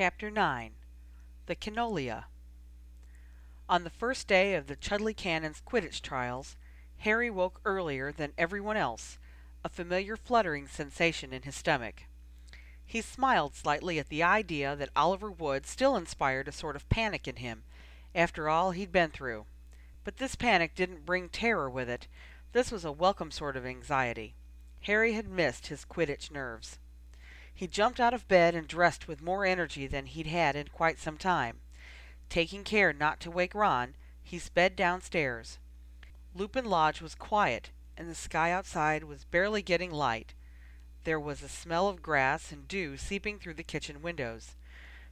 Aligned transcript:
Chapter 0.00 0.30
9 0.30 0.70
The 1.44 1.54
Kinolia 1.54 2.24
On 3.68 3.84
the 3.84 3.90
first 3.90 4.26
day 4.26 4.54
of 4.54 4.66
the 4.66 4.74
Chudley 4.74 5.12
Cannons 5.12 5.60
Quidditch 5.60 6.00
trials, 6.00 6.56
Harry 7.00 7.28
woke 7.28 7.60
earlier 7.66 8.10
than 8.10 8.32
everyone 8.38 8.78
else, 8.78 9.18
a 9.62 9.68
familiar 9.68 10.16
fluttering 10.16 10.66
sensation 10.66 11.34
in 11.34 11.42
his 11.42 11.54
stomach. 11.54 12.04
He 12.86 13.02
smiled 13.02 13.54
slightly 13.54 13.98
at 13.98 14.08
the 14.08 14.22
idea 14.22 14.74
that 14.74 14.88
Oliver 14.96 15.30
Wood 15.30 15.66
still 15.66 15.96
inspired 15.96 16.48
a 16.48 16.52
sort 16.52 16.76
of 16.76 16.88
panic 16.88 17.28
in 17.28 17.36
him, 17.36 17.64
after 18.14 18.48
all 18.48 18.70
he'd 18.70 18.92
been 18.92 19.10
through. 19.10 19.44
But 20.02 20.16
this 20.16 20.34
panic 20.34 20.74
didn't 20.74 21.04
bring 21.04 21.28
terror 21.28 21.68
with 21.68 21.90
it. 21.90 22.08
This 22.52 22.72
was 22.72 22.86
a 22.86 22.90
welcome 22.90 23.30
sort 23.30 23.54
of 23.54 23.66
anxiety. 23.66 24.34
Harry 24.84 25.12
had 25.12 25.28
missed 25.28 25.66
his 25.66 25.84
Quidditch 25.84 26.30
nerves. 26.30 26.78
He 27.60 27.66
jumped 27.66 28.00
out 28.00 28.14
of 28.14 28.26
bed 28.26 28.54
and 28.54 28.66
dressed 28.66 29.06
with 29.06 29.20
more 29.20 29.44
energy 29.44 29.86
than 29.86 30.06
he'd 30.06 30.28
had 30.28 30.56
in 30.56 30.68
quite 30.68 30.98
some 30.98 31.18
time. 31.18 31.58
Taking 32.30 32.64
care 32.64 32.90
not 32.94 33.20
to 33.20 33.30
wake 33.30 33.54
Ron, 33.54 33.96
he 34.22 34.38
sped 34.38 34.74
downstairs. 34.74 35.58
Lupin 36.34 36.64
Lodge 36.64 37.02
was 37.02 37.14
quiet, 37.14 37.68
and 37.98 38.08
the 38.08 38.14
sky 38.14 38.50
outside 38.50 39.04
was 39.04 39.24
barely 39.24 39.60
getting 39.60 39.90
light. 39.90 40.32
There 41.04 41.20
was 41.20 41.42
a 41.42 41.50
smell 41.50 41.86
of 41.86 42.00
grass 42.00 42.50
and 42.50 42.66
dew 42.66 42.96
seeping 42.96 43.38
through 43.38 43.52
the 43.52 43.62
kitchen 43.62 44.00
windows. 44.00 44.56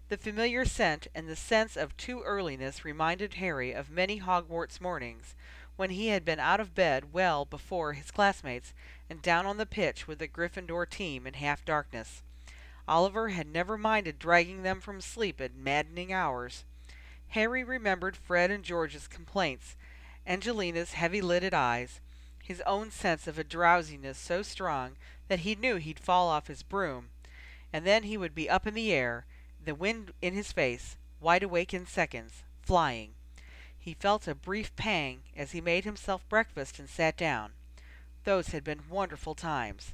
The 0.08 0.16
familiar 0.16 0.64
scent 0.64 1.06
and 1.14 1.28
the 1.28 1.36
sense 1.36 1.76
of 1.76 1.98
too 1.98 2.22
earliness 2.22 2.82
reminded 2.82 3.34
Harry 3.34 3.72
of 3.72 3.90
many 3.90 4.20
Hogwarts 4.20 4.80
mornings, 4.80 5.34
when 5.76 5.90
he 5.90 6.08
had 6.08 6.24
been 6.24 6.40
out 6.40 6.60
of 6.60 6.74
bed 6.74 7.12
well 7.12 7.44
before 7.44 7.92
his 7.92 8.10
classmates 8.10 8.72
and 9.10 9.20
down 9.20 9.44
on 9.44 9.58
the 9.58 9.66
pitch 9.66 10.08
with 10.08 10.18
the 10.18 10.26
Gryffindor 10.26 10.88
team 10.88 11.26
in 11.26 11.34
half 11.34 11.62
darkness. 11.62 12.22
Oliver 12.88 13.28
had 13.28 13.46
never 13.46 13.76
minded 13.76 14.18
dragging 14.18 14.62
them 14.62 14.80
from 14.80 15.00
sleep 15.00 15.40
at 15.40 15.54
maddening 15.54 16.12
hours. 16.12 16.64
Harry 17.28 17.62
remembered 17.62 18.16
Fred 18.16 18.50
and 18.50 18.64
George's 18.64 19.06
complaints, 19.06 19.76
Angelina's 20.26 20.94
heavy-lidded 20.94 21.52
eyes, 21.52 22.00
his 22.42 22.62
own 22.62 22.90
sense 22.90 23.26
of 23.26 23.38
a 23.38 23.44
drowsiness 23.44 24.16
so 24.16 24.42
strong 24.42 24.96
that 25.28 25.40
he 25.40 25.54
knew 25.54 25.76
he'd 25.76 26.00
fall 26.00 26.28
off 26.28 26.46
his 26.46 26.62
broom, 26.62 27.10
and 27.72 27.86
then 27.86 28.04
he 28.04 28.16
would 28.16 28.34
be 28.34 28.48
up 28.48 28.66
in 28.66 28.72
the 28.72 28.90
air, 28.90 29.26
the 29.62 29.74
wind 29.74 30.12
in 30.22 30.32
his 30.32 30.52
face, 30.52 30.96
wide 31.20 31.42
awake 31.42 31.74
in 31.74 31.86
seconds, 31.86 32.42
flying. 32.62 33.10
He 33.78 33.92
felt 33.92 34.26
a 34.26 34.34
brief 34.34 34.74
pang 34.76 35.20
as 35.36 35.52
he 35.52 35.60
made 35.60 35.84
himself 35.84 36.26
breakfast 36.30 36.78
and 36.78 36.88
sat 36.88 37.18
down. 37.18 37.52
Those 38.24 38.48
had 38.48 38.64
been 38.64 38.88
wonderful 38.88 39.34
times. 39.34 39.92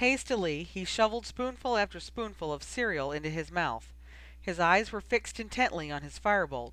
Hastily 0.00 0.62
he 0.62 0.86
shoveled 0.86 1.26
spoonful 1.26 1.76
after 1.76 2.00
spoonful 2.00 2.54
of 2.54 2.62
cereal 2.62 3.12
into 3.12 3.28
his 3.28 3.50
mouth. 3.50 3.92
His 4.40 4.58
eyes 4.58 4.92
were 4.92 5.02
fixed 5.02 5.38
intently 5.38 5.90
on 5.90 6.00
his 6.00 6.18
firebolt, 6.18 6.72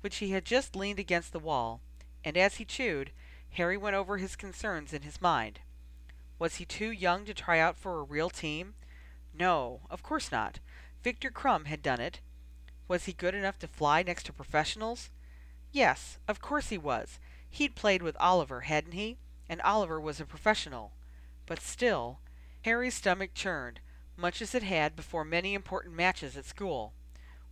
which 0.00 0.18
he 0.18 0.30
had 0.30 0.44
just 0.44 0.76
leaned 0.76 1.00
against 1.00 1.32
the 1.32 1.40
wall, 1.40 1.80
and 2.24 2.36
as 2.36 2.58
he 2.58 2.64
chewed, 2.64 3.10
Harry 3.54 3.76
went 3.76 3.96
over 3.96 4.18
his 4.18 4.36
concerns 4.36 4.92
in 4.92 5.02
his 5.02 5.20
mind. 5.20 5.58
Was 6.38 6.58
he 6.58 6.64
too 6.64 6.92
young 6.92 7.24
to 7.24 7.34
try 7.34 7.58
out 7.58 7.76
for 7.76 7.98
a 7.98 8.04
real 8.04 8.30
team? 8.30 8.74
No, 9.34 9.80
of 9.90 10.04
course 10.04 10.30
not. 10.30 10.60
Viktor 11.02 11.32
Krum 11.32 11.64
had 11.64 11.82
done 11.82 12.00
it. 12.00 12.20
Was 12.86 13.06
he 13.06 13.12
good 13.12 13.34
enough 13.34 13.58
to 13.58 13.66
fly 13.66 14.04
next 14.04 14.26
to 14.26 14.32
professionals? 14.32 15.10
Yes, 15.72 16.18
of 16.28 16.40
course 16.40 16.68
he 16.68 16.78
was. 16.78 17.18
He'd 17.50 17.74
played 17.74 18.04
with 18.04 18.16
Oliver, 18.20 18.60
hadn't 18.60 18.92
he? 18.92 19.16
And 19.48 19.60
Oliver 19.62 20.00
was 20.00 20.20
a 20.20 20.24
professional. 20.24 20.92
But 21.44 21.60
still, 21.60 22.20
Harry's 22.62 22.96
stomach 22.96 23.32
churned, 23.34 23.80
much 24.16 24.42
as 24.42 24.54
it 24.54 24.62
had 24.62 24.96
before 24.96 25.24
many 25.24 25.54
important 25.54 25.94
matches 25.94 26.36
at 26.36 26.44
school. 26.44 26.92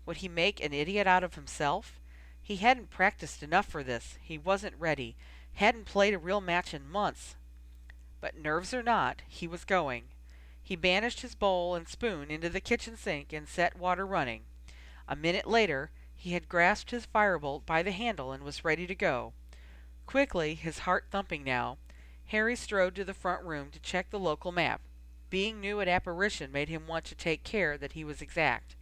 Would 0.05 0.19
he 0.19 0.29
make 0.29 0.63
an 0.63 0.73
idiot 0.73 1.07
out 1.07 1.25
of 1.25 1.37
himself? 1.37 2.01
He 2.43 2.57
hadn't 2.57 2.91
practiced 2.91 3.43
enough 3.43 3.67
for 3.67 3.83
this. 3.83 4.19
He 4.21 4.37
wasn't 4.37 4.75
ready. 4.79 5.17
Hadn't 5.55 5.87
played 5.87 6.13
a 6.13 6.19
real 6.19 6.41
match 6.41 6.75
in 6.75 6.89
months. 6.89 7.35
But 8.21 8.37
nerves 8.37 8.75
or 8.75 8.83
not, 8.83 9.23
he 9.27 9.49
was 9.49 9.65
going. 9.65 10.05
He 10.63 10.77
banished 10.77 11.23
his 11.23 11.35
bowl 11.35 11.75
and 11.75 11.89
spoon 11.89 12.31
into 12.31 12.49
the 12.49 12.61
kitchen 12.61 12.97
sink 12.97 13.33
and 13.33 13.49
set 13.49 13.79
water 13.79 14.05
running. 14.05 14.43
A 15.09 15.17
minute 15.17 15.47
later 15.47 15.91
he 16.15 16.33
had 16.33 16.49
grasped 16.49 16.91
his 16.91 17.07
firebolt 17.07 17.65
by 17.65 17.83
the 17.83 17.93
handle 17.93 18.33
and 18.33 18.43
was 18.43 18.65
ready 18.65 18.87
to 18.87 18.95
go. 18.95 19.33
Quickly, 20.07 20.55
his 20.55 20.81
heart 20.81 21.07
thumping 21.11 21.45
now, 21.45 21.79
Harry 22.27 22.57
strode 22.57 22.95
to 22.97 23.05
the 23.05 23.15
front 23.15 23.45
room 23.45 23.71
to 23.71 23.79
check 23.79 24.11
the 24.11 24.19
local 24.19 24.51
map. 24.51 24.81
Being 25.29 25.61
new 25.61 25.81
at 25.81 25.89
apparition 25.89 26.53
made 26.53 26.69
him 26.69 26.87
want 26.87 27.05
to 27.07 27.15
take 27.15 27.43
care 27.43 27.77
that 27.79 27.93
he 27.93 28.05
was 28.05 28.23
exact. 28.23 28.77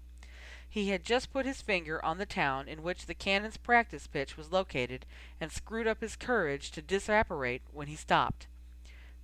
He 0.68 0.90
had 0.90 1.04
just 1.04 1.32
put 1.32 1.46
his 1.46 1.62
finger 1.62 2.04
on 2.04 2.18
the 2.18 2.26
town 2.26 2.68
in 2.68 2.82
which 2.82 3.06
the 3.06 3.14
cannon's 3.14 3.56
practice 3.56 4.06
pitch 4.06 4.36
was 4.36 4.52
located 4.52 5.06
and 5.40 5.52
screwed 5.52 5.86
up 5.86 6.00
his 6.00 6.16
courage 6.16 6.70
to 6.72 6.82
disapparate 6.82 7.62
when 7.72 7.86
he 7.86 7.96
stopped. 7.96 8.48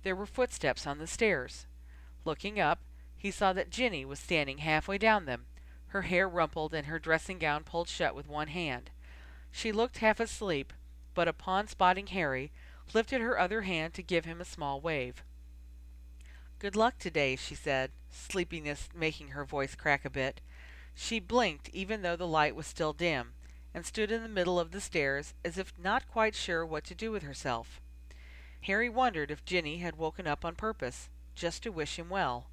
There 0.03 0.15
were 0.15 0.25
footsteps 0.25 0.87
on 0.87 0.97
the 0.97 1.07
stairs. 1.07 1.67
Looking 2.25 2.59
up, 2.59 2.79
he 3.17 3.31
saw 3.31 3.53
that 3.53 3.69
Ginny 3.69 4.05
was 4.05 4.19
standing 4.19 4.59
halfway 4.59 4.97
down 4.97 5.25
them, 5.25 5.45
her 5.87 6.03
hair 6.03 6.27
rumpled 6.27 6.73
and 6.73 6.87
her 6.87 6.99
dressing 6.99 7.37
gown 7.37 7.63
pulled 7.63 7.89
shut 7.89 8.15
with 8.15 8.27
one 8.27 8.47
hand. 8.47 8.89
She 9.51 9.71
looked 9.71 9.97
half 9.97 10.19
asleep, 10.19 10.73
but 11.13 11.27
upon 11.27 11.67
spotting 11.67 12.07
Harry, 12.07 12.51
lifted 12.93 13.21
her 13.21 13.37
other 13.37 13.61
hand 13.61 13.93
to 13.95 14.01
give 14.01 14.25
him 14.25 14.39
a 14.39 14.45
small 14.45 14.79
wave. 14.79 15.23
"Good 16.61 16.75
luck 16.75 16.99
today," 16.99 17.35
she 17.37 17.55
said, 17.55 17.89
sleepiness 18.11 18.87
making 18.93 19.29
her 19.29 19.43
voice 19.43 19.73
crack 19.73 20.05
a 20.05 20.11
bit. 20.11 20.41
She 20.93 21.19
blinked 21.19 21.69
even 21.69 22.03
though 22.03 22.15
the 22.15 22.27
light 22.27 22.55
was 22.55 22.67
still 22.67 22.93
dim, 22.93 23.33
and 23.73 23.83
stood 23.83 24.11
in 24.11 24.21
the 24.21 24.29
middle 24.29 24.59
of 24.59 24.69
the 24.69 24.79
stairs 24.79 25.33
as 25.43 25.57
if 25.57 25.73
not 25.79 26.07
quite 26.07 26.35
sure 26.35 26.63
what 26.63 26.83
to 26.83 26.93
do 26.93 27.11
with 27.11 27.23
herself. 27.23 27.81
Harry 28.61 28.89
wondered 28.89 29.31
if 29.31 29.43
Ginny 29.43 29.79
had 29.79 29.95
woken 29.95 30.27
up 30.27 30.45
on 30.45 30.55
purpose, 30.55 31.09
just 31.33 31.63
to 31.63 31.71
wish 31.71 31.97
him 31.97 32.09
well. 32.09 32.51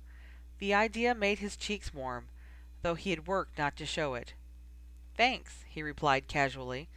The 0.58 0.72
idea 0.72 1.14
made 1.14 1.40
his 1.40 1.54
cheeks 1.54 1.92
warm, 1.92 2.30
though 2.80 2.94
he 2.94 3.10
had 3.10 3.26
worked 3.26 3.58
not 3.58 3.76
to 3.76 3.84
show 3.84 4.14
it. 4.14 4.32
"Thanks," 5.18 5.64
he 5.68 5.82
replied 5.82 6.28
casually, 6.28 6.88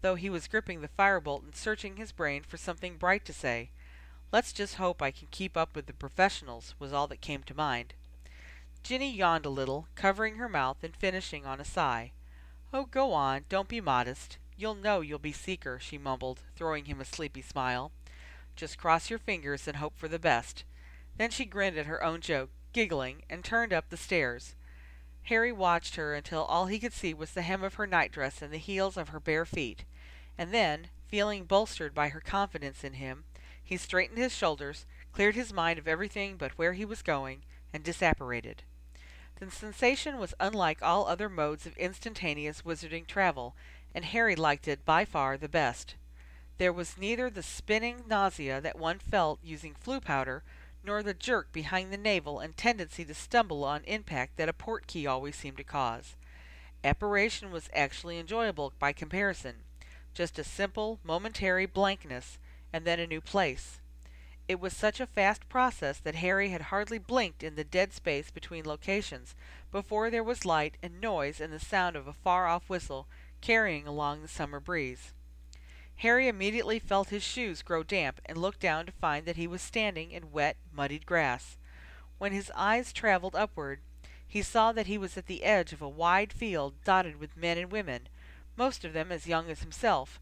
though 0.00 0.16
he 0.16 0.28
was 0.28 0.48
gripping 0.48 0.80
the 0.80 0.88
firebolt 0.88 1.44
and 1.44 1.54
searching 1.54 1.96
his 1.96 2.10
brain 2.10 2.42
for 2.42 2.56
something 2.56 2.96
bright 2.96 3.24
to 3.26 3.32
say. 3.32 3.70
Let's 4.32 4.52
just 4.52 4.74
hope 4.74 5.00
I 5.00 5.12
can 5.12 5.28
keep 5.30 5.56
up 5.56 5.76
with 5.76 5.86
the 5.86 5.92
professionals, 5.92 6.74
was 6.78 6.92
all 6.92 7.06
that 7.06 7.20
came 7.20 7.42
to 7.44 7.54
mind. 7.54 7.94
Ginny 8.82 9.10
yawned 9.10 9.46
a 9.46 9.50
little, 9.50 9.88
covering 9.94 10.36
her 10.36 10.48
mouth 10.48 10.82
and 10.82 10.94
finishing 10.94 11.46
on 11.46 11.60
a 11.60 11.64
sigh. 11.64 12.12
Oh, 12.72 12.84
go 12.84 13.12
on, 13.12 13.44
don't 13.48 13.68
be 13.68 13.80
modest. 13.80 14.38
You'll 14.56 14.74
know 14.74 15.00
you'll 15.00 15.18
be 15.18 15.32
Seeker, 15.32 15.78
she 15.80 15.98
mumbled, 15.98 16.40
throwing 16.56 16.86
him 16.86 17.00
a 17.00 17.04
sleepy 17.04 17.42
smile. 17.42 17.92
Just 18.56 18.78
cross 18.78 19.10
your 19.10 19.18
fingers 19.18 19.68
and 19.68 19.76
hope 19.76 19.96
for 19.96 20.08
the 20.08 20.18
best. 20.18 20.64
Then 21.16 21.30
she 21.30 21.44
grinned 21.44 21.78
at 21.78 21.86
her 21.86 22.02
own 22.02 22.20
joke, 22.20 22.50
giggling, 22.72 23.22
and 23.30 23.44
turned 23.44 23.72
up 23.72 23.88
the 23.88 23.96
stairs. 23.96 24.54
Harry 25.24 25.52
watched 25.52 25.96
her 25.96 26.14
until 26.14 26.44
all 26.44 26.66
he 26.66 26.78
could 26.78 26.92
see 26.92 27.12
was 27.12 27.32
the 27.32 27.42
hem 27.42 27.62
of 27.62 27.74
her 27.74 27.86
nightdress 27.86 28.42
and 28.42 28.52
the 28.52 28.58
heels 28.58 28.96
of 28.96 29.10
her 29.10 29.20
bare 29.20 29.44
feet, 29.44 29.84
and 30.38 30.52
then, 30.52 30.88
feeling 31.08 31.44
bolstered 31.44 31.94
by 31.94 32.08
her 32.08 32.20
confidence 32.20 32.84
in 32.84 32.94
him, 32.94 33.24
he 33.66 33.76
straightened 33.76 34.16
his 34.16 34.32
shoulders, 34.32 34.86
cleared 35.12 35.34
his 35.34 35.52
mind 35.52 35.76
of 35.76 35.88
everything 35.88 36.36
but 36.36 36.52
where 36.52 36.74
he 36.74 36.84
was 36.84 37.02
going, 37.02 37.42
and 37.72 37.82
disapparated. 37.82 38.58
The 39.40 39.50
sensation 39.50 40.18
was 40.18 40.34
unlike 40.38 40.82
all 40.82 41.06
other 41.06 41.28
modes 41.28 41.66
of 41.66 41.76
instantaneous 41.76 42.62
wizarding 42.62 43.08
travel, 43.08 43.56
and 43.92 44.04
Harry 44.04 44.36
liked 44.36 44.68
it 44.68 44.84
by 44.84 45.04
far 45.04 45.36
the 45.36 45.48
best. 45.48 45.96
There 46.58 46.72
was 46.72 46.96
neither 46.96 47.28
the 47.28 47.42
spinning 47.42 48.04
nausea 48.06 48.60
that 48.60 48.78
one 48.78 49.00
felt 49.00 49.40
using 49.42 49.74
Floo 49.74 50.00
powder, 50.00 50.44
nor 50.84 51.02
the 51.02 51.12
jerk 51.12 51.52
behind 51.52 51.92
the 51.92 51.98
navel 51.98 52.38
and 52.38 52.56
tendency 52.56 53.04
to 53.04 53.14
stumble 53.14 53.64
on 53.64 53.82
impact 53.84 54.36
that 54.36 54.48
a 54.48 54.52
Portkey 54.52 55.08
always 55.10 55.34
seemed 55.34 55.56
to 55.56 55.64
cause. 55.64 56.14
Apparition 56.84 57.50
was 57.50 57.68
actually 57.74 58.20
enjoyable 58.20 58.72
by 58.78 58.92
comparison, 58.92 59.56
just 60.14 60.38
a 60.38 60.44
simple, 60.44 61.00
momentary 61.02 61.66
blankness 61.66 62.38
and 62.72 62.84
then 62.84 63.00
a 63.00 63.06
new 63.06 63.20
place. 63.20 63.80
It 64.48 64.60
was 64.60 64.76
such 64.76 65.00
a 65.00 65.06
fast 65.06 65.48
process 65.48 65.98
that 65.98 66.16
Harry 66.16 66.50
had 66.50 66.62
hardly 66.62 66.98
blinked 66.98 67.42
in 67.42 67.56
the 67.56 67.64
dead 67.64 67.92
space 67.92 68.30
between 68.30 68.64
locations 68.64 69.34
before 69.72 70.08
there 70.08 70.22
was 70.22 70.44
light 70.44 70.76
and 70.82 71.00
noise 71.00 71.40
and 71.40 71.52
the 71.52 71.58
sound 71.58 71.96
of 71.96 72.06
a 72.06 72.12
far-off 72.12 72.68
whistle 72.68 73.08
carrying 73.40 73.86
along 73.86 74.22
the 74.22 74.28
summer 74.28 74.60
breeze. 74.60 75.12
Harry 75.96 76.28
immediately 76.28 76.78
felt 76.78 77.08
his 77.08 77.22
shoes 77.22 77.62
grow 77.62 77.82
damp 77.82 78.20
and 78.26 78.38
looked 78.38 78.60
down 78.60 78.86
to 78.86 78.92
find 78.92 79.26
that 79.26 79.36
he 79.36 79.46
was 79.46 79.62
standing 79.62 80.10
in 80.10 80.30
wet, 80.30 80.56
muddied 80.72 81.06
grass. 81.06 81.56
When 82.18 82.32
his 82.32 82.52
eyes 82.54 82.92
traveled 82.92 83.34
upward, 83.34 83.80
he 84.28 84.42
saw 84.42 84.72
that 84.72 84.86
he 84.86 84.98
was 84.98 85.16
at 85.16 85.26
the 85.26 85.42
edge 85.42 85.72
of 85.72 85.82
a 85.82 85.88
wide 85.88 86.32
field 86.32 86.74
dotted 86.84 87.18
with 87.18 87.36
men 87.36 87.58
and 87.58 87.72
women, 87.72 88.08
most 88.56 88.84
of 88.84 88.92
them 88.92 89.10
as 89.10 89.26
young 89.26 89.50
as 89.50 89.60
himself, 89.60 90.20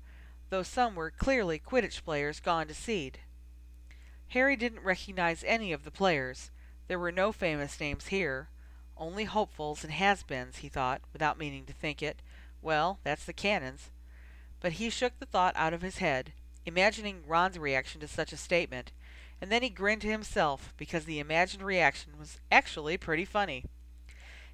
though 0.51 0.63
some 0.63 0.95
were 0.95 1.11
clearly 1.11 1.59
Quidditch 1.59 2.05
players 2.05 2.41
gone 2.41 2.67
to 2.69 2.75
seed. 2.75 3.21
Harry 4.29 4.57
didn't 4.57 4.83
recognize 4.83 5.45
any 5.47 5.73
of 5.73 5.85
the 5.85 5.91
players. 5.91 6.51
There 6.89 6.99
were 6.99 7.13
no 7.13 7.33
famous 7.33 7.79
names 7.79 8.09
here. 8.09 8.49
Only 8.97 9.25
hopefuls 9.25 9.85
and 9.85 9.93
has-beens, 9.93 10.59
he 10.59 10.69
thought, 10.69 11.03
without 11.13 11.39
meaning 11.39 11.65
to 11.67 11.73
think 11.73 12.03
it. 12.03 12.21
Well, 12.63 12.99
that's 13.05 13.25
the 13.25 13.33
Cannons. 13.33 13.91
But 14.61 14.73
he 14.73 14.91
shook 14.91 15.19
the 15.19 15.27
thought 15.27 15.55
out 15.57 15.75
of 15.75 15.83
his 15.83 15.99
head, 15.99 16.33
imagining 16.65 17.23
Ron's 17.27 17.59
reaction 17.59 18.01
to 18.01 18.09
such 18.09 18.33
a 18.33 18.37
statement, 18.37 18.93
and 19.41 19.53
then 19.53 19.63
he 19.63 19.69
grinned 19.69 20.03
to 20.03 20.11
himself 20.11 20.73
because 20.77 21.05
the 21.05 21.19
imagined 21.19 21.63
reaction 21.63 22.19
was 22.19 22.39
actually 22.51 22.97
pretty 22.97 23.25
funny. 23.25 23.65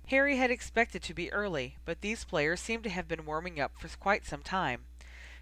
Harry 0.08 0.36
had 0.36 0.50
expected 0.50 1.02
to 1.04 1.14
be 1.14 1.32
early, 1.32 1.76
but 1.84 2.00
these 2.00 2.24
players 2.24 2.60
seemed 2.60 2.82
to 2.82 2.90
have 2.90 3.06
been 3.06 3.24
warming 3.24 3.60
up 3.60 3.72
for 3.78 3.88
quite 3.98 4.26
some 4.26 4.42
time. 4.42 4.84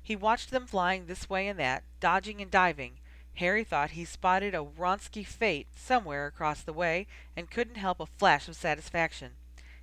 He 0.02 0.16
watched 0.16 0.50
them 0.50 0.66
flying 0.66 1.06
this 1.06 1.28
way 1.28 1.48
and 1.48 1.58
that, 1.58 1.84
dodging 2.00 2.40
and 2.40 2.50
diving. 2.50 2.98
Harry 3.34 3.62
thought 3.64 3.90
he 3.90 4.04
spotted 4.04 4.54
a 4.54 4.64
Wronski 4.64 5.24
Feint 5.24 5.66
somewhere 5.76 6.26
across 6.26 6.62
the 6.62 6.72
way, 6.72 7.06
and 7.36 7.50
couldn't 7.50 7.76
help 7.76 8.00
a 8.00 8.06
flash 8.06 8.48
of 8.48 8.56
satisfaction. 8.56 9.32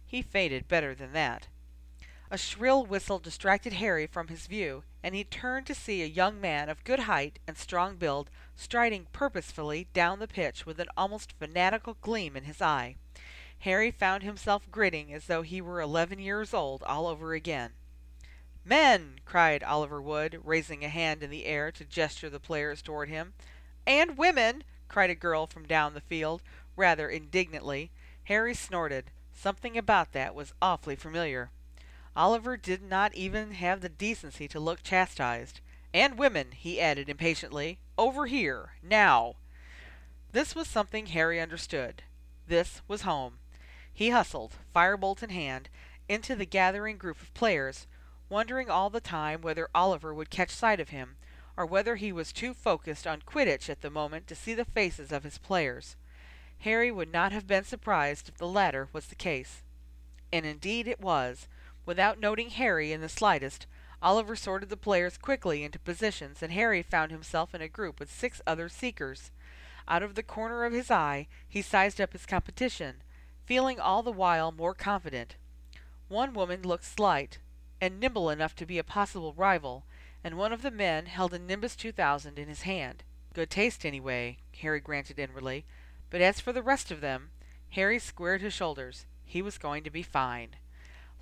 He 0.06 0.22
feinted 0.22 0.68
better 0.68 0.94
than 0.94 1.14
that. 1.14 1.48
A 2.32 2.38
shrill 2.38 2.86
whistle 2.86 3.20
distracted 3.20 3.74
Harry 3.74 4.08
from 4.08 4.28
his 4.30 4.48
view, 4.48 4.84
and 5.04 5.14
he 5.14 5.24
turned 5.24 5.68
to 5.68 5.76
see 5.76 6.02
a 6.02 6.08
young 6.08 6.42
man 6.42 6.70
of 6.70 6.84
good 6.84 7.02
height 7.02 7.40
and 7.48 7.58
strong 7.58 7.96
build 7.98 8.30
striding 8.56 9.08
purposefully 9.14 9.88
down 9.94 10.20
the 10.20 10.28
pitch 10.28 10.66
with 10.66 10.80
an 10.80 10.88
almost 10.98 11.34
fanatical 11.34 11.98
gleam 12.02 12.36
in 12.36 12.46
his 12.46 12.62
eye. 12.62 12.96
Harry 13.60 13.92
found 13.92 14.24
himself 14.24 14.70
grinning 14.72 15.14
as 15.14 15.28
though 15.28 15.44
he 15.44 15.62
were 15.62 15.80
eleven 15.80 16.20
years 16.20 16.54
old 16.54 16.84
all 16.84 17.08
over 17.08 17.34
again. 17.34 17.72
"Men!" 18.68 19.20
cried 19.26 19.62
Oliver 19.62 20.02
Wood, 20.02 20.42
raising 20.44 20.84
a 20.84 20.90
hand 20.90 21.22
in 21.22 21.30
the 21.30 21.46
air 21.46 21.72
to 21.72 21.86
gesture 21.86 22.32
the 22.32 22.40
players 22.40 22.82
toward 22.82 23.10
him. 23.10 23.36
"And 23.86 24.18
women!" 24.18 24.64
cried 24.88 25.12
a 25.12 25.14
girl 25.14 25.46
from 25.46 25.68
down 25.68 25.94
the 25.94 26.02
field, 26.02 26.42
rather 26.76 27.08
indignantly. 27.08 27.92
Harry 28.24 28.56
snorted. 28.56 29.12
Something 29.32 29.78
about 29.78 30.14
that 30.14 30.34
was 30.34 30.52
awfully 30.64 30.96
familiar. 30.96 31.52
Oliver 32.16 32.58
did 32.58 32.82
not 32.82 33.14
even 33.14 33.52
have 33.52 33.82
the 33.82 33.88
decency 33.88 34.48
to 34.48 34.60
look 34.60 34.82
chastised. 34.82 35.62
"And 35.94 36.18
women," 36.18 36.52
he 36.54 36.82
added 36.82 37.08
impatiently. 37.08 37.78
"Over 38.00 38.26
here! 38.26 38.78
Now!" 38.82 39.36
This 40.32 40.56
was 40.56 40.68
something 40.68 41.06
Harry 41.06 41.40
understood. 41.40 42.02
This 42.48 42.82
was 42.88 43.04
home. 43.04 43.38
He 43.94 44.10
hustled, 44.10 44.56
firebolt 44.74 45.22
in 45.22 45.30
hand, 45.30 45.70
into 46.10 46.36
the 46.36 46.48
gathering 46.48 46.98
group 46.98 47.22
of 47.22 47.32
players, 47.36 47.86
wondering 48.30 48.70
all 48.70 48.90
the 48.90 49.00
time 49.00 49.42
whether 49.42 49.70
Oliver 49.74 50.14
would 50.14 50.30
catch 50.30 50.50
sight 50.50 50.80
of 50.80 50.90
him, 50.90 51.16
or 51.58 51.66
whether 51.66 51.96
he 51.96 52.12
was 52.12 52.34
too 52.34 52.54
focused 52.54 53.08
on 53.08 53.22
Quidditch 53.22 53.70
at 53.70 53.82
the 53.82 53.90
moment 53.90 54.28
to 54.28 54.36
see 54.36 54.54
the 54.54 54.66
faces 54.66 55.12
of 55.12 55.24
his 55.24 55.38
players. 55.38 55.96
Harry 56.60 56.92
would 56.92 57.12
not 57.12 57.32
have 57.32 57.48
been 57.48 57.64
surprised 57.64 58.30
if 58.30 58.38
the 58.38 58.48
latter 58.48 58.90
was 58.92 59.08
the 59.08 59.16
case. 59.16 59.62
And 60.34 60.46
indeed 60.46 60.88
it 60.88 61.00
was. 61.00 61.48
Without 61.86 62.20
noting 62.20 62.50
Harry 62.50 62.92
in 62.92 63.02
the 63.02 63.10
slightest, 63.10 63.68
Oliver 64.02 64.36
sorted 64.36 64.70
the 64.70 64.78
players 64.78 65.18
quickly 65.18 65.64
into 65.64 65.80
positions, 65.80 66.42
and 66.42 66.52
Harry 66.52 66.82
found 66.82 67.12
himself 67.12 67.56
in 67.56 67.62
a 67.62 67.68
group 67.68 68.00
with 68.00 68.12
six 68.12 68.42
other 68.46 68.68
seekers. 68.68 69.32
Out 69.88 70.04
of 70.04 70.16
the 70.16 70.24
corner 70.24 70.66
of 70.66 70.74
his 70.74 70.90
eye 70.90 71.28
he 71.48 71.62
sized 71.62 72.02
up 72.02 72.14
his 72.14 72.26
competition, 72.26 73.04
feeling 73.46 73.80
all 73.80 74.02
the 74.02 74.12
while 74.12 74.52
more 74.52 74.74
confident. 74.74 75.36
One 76.08 76.34
woman 76.34 76.64
looked 76.64 76.86
slight, 76.86 77.40
and 77.86 78.00
nimble 78.00 78.32
enough 78.32 78.56
to 78.56 78.66
be 78.66 78.80
a 78.80 78.84
possible 78.84 79.32
rival, 79.38 79.86
and 80.24 80.36
one 80.36 80.52
of 80.52 80.64
the 80.64 80.72
men 80.72 81.06
held 81.06 81.36
a 81.36 81.40
Nimbus 81.40 81.76
2000 81.76 82.40
in 82.40 82.48
his 82.48 82.64
hand. 82.64 83.04
Good 83.36 83.52
taste, 83.52 83.86
anyway, 83.86 84.38
Harry 84.62 84.80
granted 84.80 85.20
inwardly. 85.20 85.66
But 86.10 86.20
as 86.20 86.40
for 86.40 86.52
the 86.52 86.64
rest 86.64 86.90
of 86.90 87.00
them, 87.00 87.30
Harry 87.74 88.00
squared 88.00 88.42
his 88.42 88.56
shoulders. 88.56 89.06
He 89.24 89.44
was 89.44 89.60
going 89.60 89.84
to 89.84 89.92
be 89.92 90.02
fine. 90.02 90.56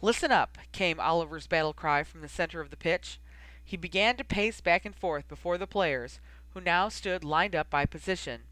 Listen 0.01 0.31
up, 0.31 0.57
came 0.71 1.01
Oliver's 1.01 1.47
battle 1.47 1.73
cry 1.73 2.01
from 2.01 2.21
the 2.21 2.29
center 2.29 2.61
of 2.61 2.69
the 2.69 2.77
pitch. 2.77 3.19
He 3.61 3.75
began 3.75 4.15
to 4.15 4.23
pace 4.23 4.61
back 4.61 4.85
and 4.85 4.95
forth 4.95 5.27
before 5.27 5.57
the 5.57 5.67
players, 5.67 6.21
who 6.53 6.61
now 6.61 6.87
stood 6.87 7.25
lined 7.25 7.57
up 7.57 7.69
by 7.69 7.85
position. 7.85 8.43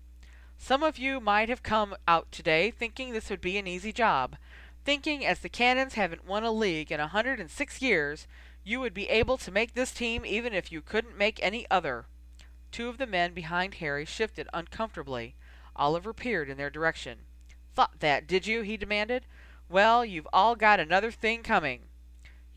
Some 0.58 0.84
of 0.84 0.98
you 0.98 1.22
might 1.22 1.48
have 1.48 1.64
come 1.64 1.96
out 2.10 2.30
today 2.30 2.72
thinking 2.72 3.14
this 3.14 3.30
would 3.30 3.42
be 3.42 3.58
an 3.58 3.68
easy 3.68 3.94
job 3.94 4.36
thinking 4.84 5.26
as 5.26 5.40
the 5.40 5.50
Cannons 5.50 5.94
haven't 5.94 6.26
won 6.26 6.44
a 6.44 6.52
league 6.52 6.92
in 6.92 7.00
a 7.00 7.08
hundred 7.08 7.40
and 7.40 7.50
six 7.50 7.82
years, 7.82 8.28
you 8.64 8.80
would 8.80 8.94
be 8.94 9.10
able 9.10 9.38
to 9.38 9.52
make 9.52 9.74
this 9.74 9.92
team 9.92 10.26
even 10.26 10.54
if 10.54 10.72
you 10.72 10.82
couldn't 10.82 11.18
make 11.18 11.40
any 11.42 11.66
other. 11.70 12.06
Two 12.72 12.88
of 12.88 12.98
the 12.98 13.08
men 13.08 13.34
behind 13.34 13.76
Harry 13.76 14.06
shifted 14.06 14.48
uncomfortably. 14.54 15.36
Oliver 15.76 16.14
peered 16.14 16.50
in 16.50 16.58
their 16.58 16.70
direction. 16.70 17.20
Thought 17.74 18.00
that, 18.00 18.28
did 18.28 18.48
you? 18.48 18.62
he 18.62 18.78
demanded. 18.78 19.26
Well, 19.70 20.04
you've 20.06 20.28
all 20.34 20.56
got 20.56 20.80
another 20.80 21.12
thing 21.12 21.44
coming. 21.44 21.84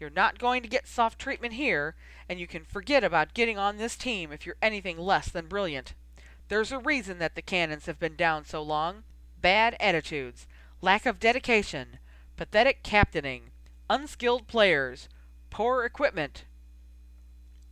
You're 0.00 0.10
not 0.10 0.38
going 0.38 0.62
to 0.62 0.68
get 0.68 0.88
soft 0.88 1.18
treatment 1.18 1.54
here, 1.54 1.94
and 2.28 2.40
you 2.40 2.46
can 2.46 2.64
forget 2.64 3.04
about 3.04 3.34
getting 3.34 3.56
on 3.56 3.76
this 3.76 3.96
team 3.96 4.32
if 4.32 4.44
you're 4.44 4.56
anything 4.60 4.98
less 4.98 5.28
than 5.28 5.46
brilliant. 5.46 5.94
There's 6.48 6.72
a 6.72 6.78
reason 6.78 7.18
that 7.20 7.36
the 7.36 7.42
Cannons 7.42 7.86
have 7.86 7.98
been 7.98 8.16
down 8.16 8.44
so 8.44 8.62
long. 8.62 9.04
Bad 9.40 9.76
attitudes, 9.78 10.46
lack 10.80 11.06
of 11.06 11.20
dedication, 11.20 11.98
pathetic 12.36 12.82
captaining, 12.82 13.50
unskilled 13.88 14.48
players, 14.48 15.08
poor 15.50 15.84
equipment. 15.84 16.44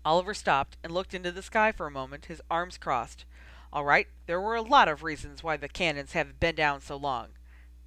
Oliver 0.04 0.34
stopped 0.34 0.76
and 0.82 0.92
looked 0.92 1.14
into 1.14 1.32
the 1.32 1.42
sky 1.42 1.72
for 1.72 1.86
a 1.86 1.90
moment, 1.90 2.26
his 2.26 2.40
arms 2.50 2.78
crossed. 2.78 3.24
All 3.72 3.84
right, 3.84 4.06
there 4.26 4.40
were 4.40 4.54
a 4.54 4.62
lot 4.62 4.88
of 4.88 5.02
reasons 5.02 5.42
why 5.42 5.56
the 5.56 5.68
Cannons 5.68 6.12
have 6.12 6.38
been 6.38 6.54
down 6.54 6.80
so 6.80 6.96
long. 6.96 7.28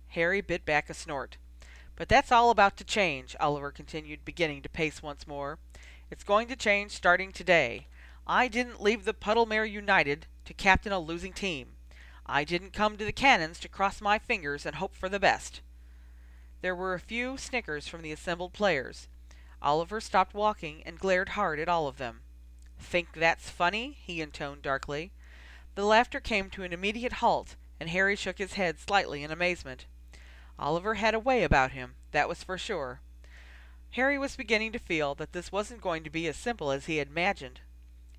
Harry 0.10 0.42
bit 0.42 0.66
back 0.66 0.90
a 0.90 0.94
snort. 0.94 1.38
But 1.96 2.10
that's 2.10 2.32
all 2.32 2.50
about 2.50 2.76
to 2.78 2.84
change, 2.84 3.36
Oliver 3.40 3.72
continued, 3.72 4.26
beginning 4.26 4.62
to 4.64 4.70
pace 4.70 5.02
once 5.02 5.28
more. 5.28 5.60
It's 6.12 6.24
going 6.24 6.48
to 6.50 6.56
change 6.56 6.92
starting 6.92 7.32
today. 7.32 7.88
I 8.28 8.48
didn't 8.48 8.82
leave 8.82 9.06
the 9.06 9.14
Puddlemere 9.14 9.70
United 9.70 10.26
to 10.46 10.54
captain 10.54 10.92
a 10.92 11.00
losing 11.00 11.34
team. 11.34 11.70
I 12.26 12.44
didn't 12.44 12.74
come 12.74 12.98
to 12.98 13.06
the 13.06 13.12
Cannons 13.12 13.60
to 13.60 13.70
cross 13.70 14.02
my 14.02 14.20
fingers 14.20 14.66
and 14.66 14.76
hope 14.76 14.96
for 14.96 15.10
the 15.10 15.20
best. 15.20 15.62
There 16.66 16.74
were 16.76 16.96
a 16.96 17.00
few 17.00 17.38
snickers 17.38 17.88
from 17.88 18.02
the 18.02 18.12
assembled 18.12 18.52
players. 18.52 19.08
Oliver 19.62 20.02
stopped 20.02 20.34
walking 20.34 20.82
and 20.84 20.98
glared 20.98 21.30
hard 21.38 21.60
at 21.60 21.70
all 21.70 21.88
of 21.88 21.98
them. 21.98 22.24
"Think 22.80 23.14
that's 23.14 23.52
funny?" 23.52 24.00
he 24.02 24.20
intoned 24.20 24.64
darkly. 24.64 25.12
The 25.76 25.86
laughter 25.86 26.20
came 26.20 26.50
to 26.50 26.64
an 26.64 26.74
immediate 26.74 27.22
halt, 27.22 27.56
and 27.80 27.88
Harry 27.92 28.16
shook 28.16 28.40
his 28.40 28.54
head 28.54 28.80
slightly 28.80 29.22
in 29.22 29.30
amazement. 29.30 29.86
Oliver 30.58 30.96
had 30.96 31.14
a 31.14 31.20
way 31.20 31.44
about 31.44 31.74
him, 31.74 31.98
that 32.10 32.28
was 32.28 32.44
for 32.44 32.58
sure. 32.58 33.00
Harry 33.92 34.18
was 34.18 34.36
beginning 34.36 34.72
to 34.72 34.80
feel 34.80 35.14
that 35.14 35.34
this 35.34 35.52
wasn't 35.52 35.82
going 35.82 36.04
to 36.04 36.10
be 36.10 36.28
as 36.28 36.36
simple 36.36 36.72
as 36.72 36.88
he 36.88 36.98
had 36.98 37.10
imagined, 37.10 37.62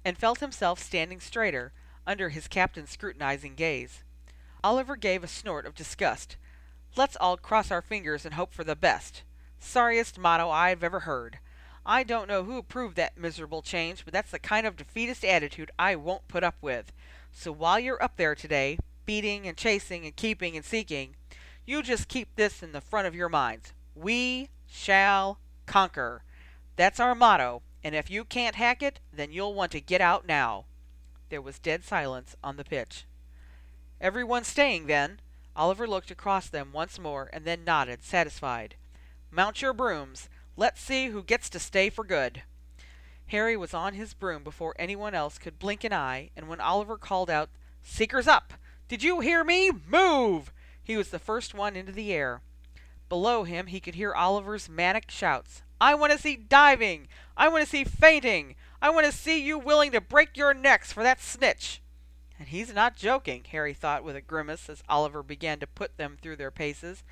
and 0.05 0.17
felt 0.17 0.39
himself 0.39 0.79
standing 0.79 1.19
straighter 1.19 1.73
under 2.07 2.29
his 2.29 2.47
captain's 2.47 2.91
scrutinizing 2.91 3.57
gaze. 3.57 4.05
Oliver 4.63 4.95
gave 4.95 5.25
a 5.25 5.27
snort 5.27 5.67
of 5.67 5.75
disgust. 5.75 6.37
Let's 6.97 7.17
all 7.21 7.37
cross 7.37 7.71
our 7.71 7.83
fingers 7.83 8.25
and 8.25 8.35
hope 8.35 8.55
for 8.55 8.65
the 8.65 8.75
best. 8.75 9.23
Sorriest 9.59 10.19
motto 10.19 10.49
I've 10.49 10.83
ever 10.83 11.01
heard. 11.01 11.39
I 11.85 12.03
don't 12.03 12.27
know 12.27 12.45
who 12.45 12.57
approved 12.57 12.97
that 12.97 13.19
miserable 13.19 13.61
change, 13.61 14.03
but 14.05 14.15
that's 14.15 14.31
the 14.31 14.39
kind 14.39 14.67
of 14.67 14.77
defeatist 14.77 15.23
attitude 15.23 15.71
I 15.79 15.95
won't 15.95 16.27
put 16.27 16.43
up 16.43 16.57
with. 16.63 16.93
So 17.33 17.53
while 17.53 17.79
you're 17.79 18.03
up 18.03 18.17
there 18.17 18.35
today, 18.35 18.79
beating 19.05 19.47
and 19.47 19.59
chasing 19.59 20.07
and 20.07 20.17
keeping 20.17 20.57
and 20.57 20.65
seeking, 20.65 21.17
you 21.67 21.83
just 21.83 22.09
keep 22.09 22.35
this 22.35 22.63
in 22.63 22.73
the 22.73 22.81
front 22.81 23.07
of 23.07 23.15
your 23.15 23.29
minds. 23.29 23.75
We 23.95 24.49
shall 24.67 25.39
conquer. 25.67 26.23
That's 26.77 26.99
our 26.99 27.15
motto, 27.15 27.61
and 27.85 27.95
if 27.95 28.11
you 28.11 28.25
can't 28.25 28.57
hack 28.57 28.83
it, 28.83 29.01
then 29.13 29.33
you'll 29.33 29.55
want 29.55 29.71
to 29.73 29.81
get 29.83 30.01
out 30.01 30.27
now. 30.27 30.65
There 31.29 31.43
was 31.43 31.59
dead 31.59 31.85
silence 31.85 32.37
on 32.43 32.57
the 32.57 32.65
pitch. 32.65 33.05
Everyone 34.01 34.45
staying, 34.45 34.87
then, 34.87 35.21
Oliver 35.57 35.89
looked 35.89 36.11
across 36.11 36.49
them 36.49 36.71
once 36.73 36.99
more 36.99 37.31
and 37.33 37.47
then 37.47 37.65
nodded, 37.65 38.05
satisfied. 38.05 38.75
Mount 39.31 39.63
your 39.63 39.73
brooms. 39.73 40.29
Let's 40.55 40.81
see 40.81 41.07
who 41.07 41.23
gets 41.23 41.49
to 41.51 41.59
stay 41.59 41.89
for 41.89 42.05
good. 42.05 42.43
Harry 43.29 43.57
was 43.57 43.75
on 43.75 43.95
his 43.95 44.15
broom 44.15 44.45
before 44.45 44.77
anyone 44.79 45.15
else 45.15 45.39
could 45.39 45.59
blink 45.59 45.83
an 45.83 45.93
eye, 45.93 46.31
and 46.37 46.47
when 46.47 46.61
Oliver 46.61 46.97
called 46.97 47.31
out, 47.31 47.49
Seekers 47.83 48.29
up! 48.29 48.53
Did 48.87 49.03
you 49.03 49.21
hear 49.21 49.43
me? 49.43 49.71
Move! 49.89 50.53
He 50.83 50.97
was 50.97 51.09
the 51.09 51.19
first 51.19 51.55
one 51.55 51.75
into 51.75 51.91
the 51.91 52.13
air. 52.13 52.43
Below 53.09 53.45
him 53.45 53.67
he 53.67 53.81
could 53.81 53.95
hear 53.95 54.15
Oliver's 54.15 54.69
manic 54.69 55.11
shouts. 55.11 55.63
I 55.81 55.95
want 55.95 56.13
to 56.13 56.19
see 56.19 56.37
diving! 56.37 57.09
I 57.37 57.49
want 57.49 57.65
to 57.65 57.71
see 57.71 57.85
feinting! 57.85 58.57
I 58.81 58.91
want 58.91 59.07
to 59.07 59.13
see 59.13 59.43
you 59.43 59.59
willing 59.59 59.93
to 59.93 60.01
break 60.01 60.37
your 60.37 60.55
necks 60.55 60.93
for 60.93 61.03
that 61.03 61.21
snitch! 61.21 61.81
And 62.39 62.49
he's 62.49 62.73
not 62.73 62.97
joking, 62.97 63.45
Harry 63.51 63.73
thought 63.73 64.05
with 64.05 64.17
a 64.17 64.21
grimace 64.21 64.69
as 64.69 64.83
Oliver 64.89 65.23
began 65.23 65.59
to 65.61 65.67
put 65.67 65.97
them 65.97 66.19
through 66.21 66.37
their 66.37 66.51
paces. 66.51 67.03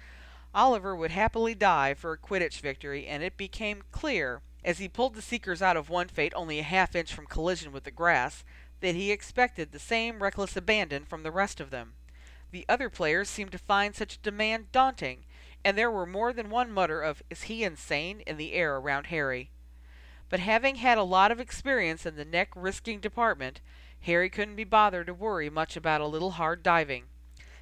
Oliver 0.54 0.95
would 0.95 1.11
happily 1.11 1.54
die 1.54 1.95
for 1.95 2.12
a 2.12 2.19
Quidditch 2.19 2.61
victory, 2.61 3.07
and 3.07 3.23
it 3.23 3.37
became 3.37 3.83
clear, 3.90 4.43
as 4.64 4.78
he 4.78 4.88
pulled 4.88 5.14
the 5.14 5.23
Seekers 5.23 5.62
out 5.62 5.76
of 5.76 5.88
one 5.88 6.09
feint 6.09 6.33
only 6.37 6.59
a 6.59 6.62
half 6.62 6.95
inch 6.95 7.12
from 7.12 7.26
collision 7.26 7.73
with 7.73 7.85
the 7.85 7.90
grass, 7.90 8.45
that 8.81 8.95
he 8.95 9.11
expected 9.11 9.73
the 9.73 9.78
same 9.78 10.23
reckless 10.23 10.57
abandon 10.57 11.04
from 11.04 11.23
the 11.23 11.31
rest 11.31 11.59
of 11.59 11.71
them. 11.71 11.95
The 12.50 12.66
other 12.69 12.88
players 12.90 13.28
seemed 13.28 13.52
to 13.52 13.59
find 13.59 13.97
such 13.97 14.16
a 14.16 14.21
demand 14.21 14.71
daunting. 14.71 15.25
and 15.64 15.78
there 15.78 15.90
were 15.90 16.07
more 16.07 16.33
than 16.33 16.50
one 16.50 16.71
mutter 16.71 17.00
of 17.00 17.23
"Is 17.31 17.45
he 17.45 17.64
insane?" 17.64 18.21
in 18.26 18.37
the 18.37 18.52
air 18.52 18.76
around 18.76 19.07
Harry. 19.07 19.50
But 20.28 20.40
having 20.40 20.76
had 20.76 20.99
a 20.99 21.02
lot 21.02 21.33
of 21.33 21.40
experience 21.40 22.04
in 22.04 22.16
the 22.16 22.25
neck 22.25 22.50
risking 22.54 23.00
department, 23.00 23.61
Harry 24.04 24.28
couldn't 24.28 24.56
be 24.56 24.64
bothered 24.64 25.06
to 25.06 25.14
worry 25.14 25.49
much 25.49 25.76
about 25.76 26.02
a 26.02 26.06
little 26.06 26.32
hard 26.32 26.62
diving. 26.62 27.04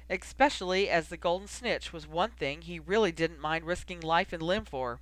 Especially 0.09 0.89
as 0.89 1.07
the 1.07 1.15
golden 1.15 1.47
snitch 1.47 1.93
was 1.93 2.05
one 2.05 2.31
thing 2.31 2.61
he 2.61 2.79
really 2.79 3.13
didn't 3.13 3.39
mind 3.39 3.63
risking 3.63 4.01
life 4.01 4.33
and 4.33 4.43
limb 4.43 4.65
for. 4.65 4.99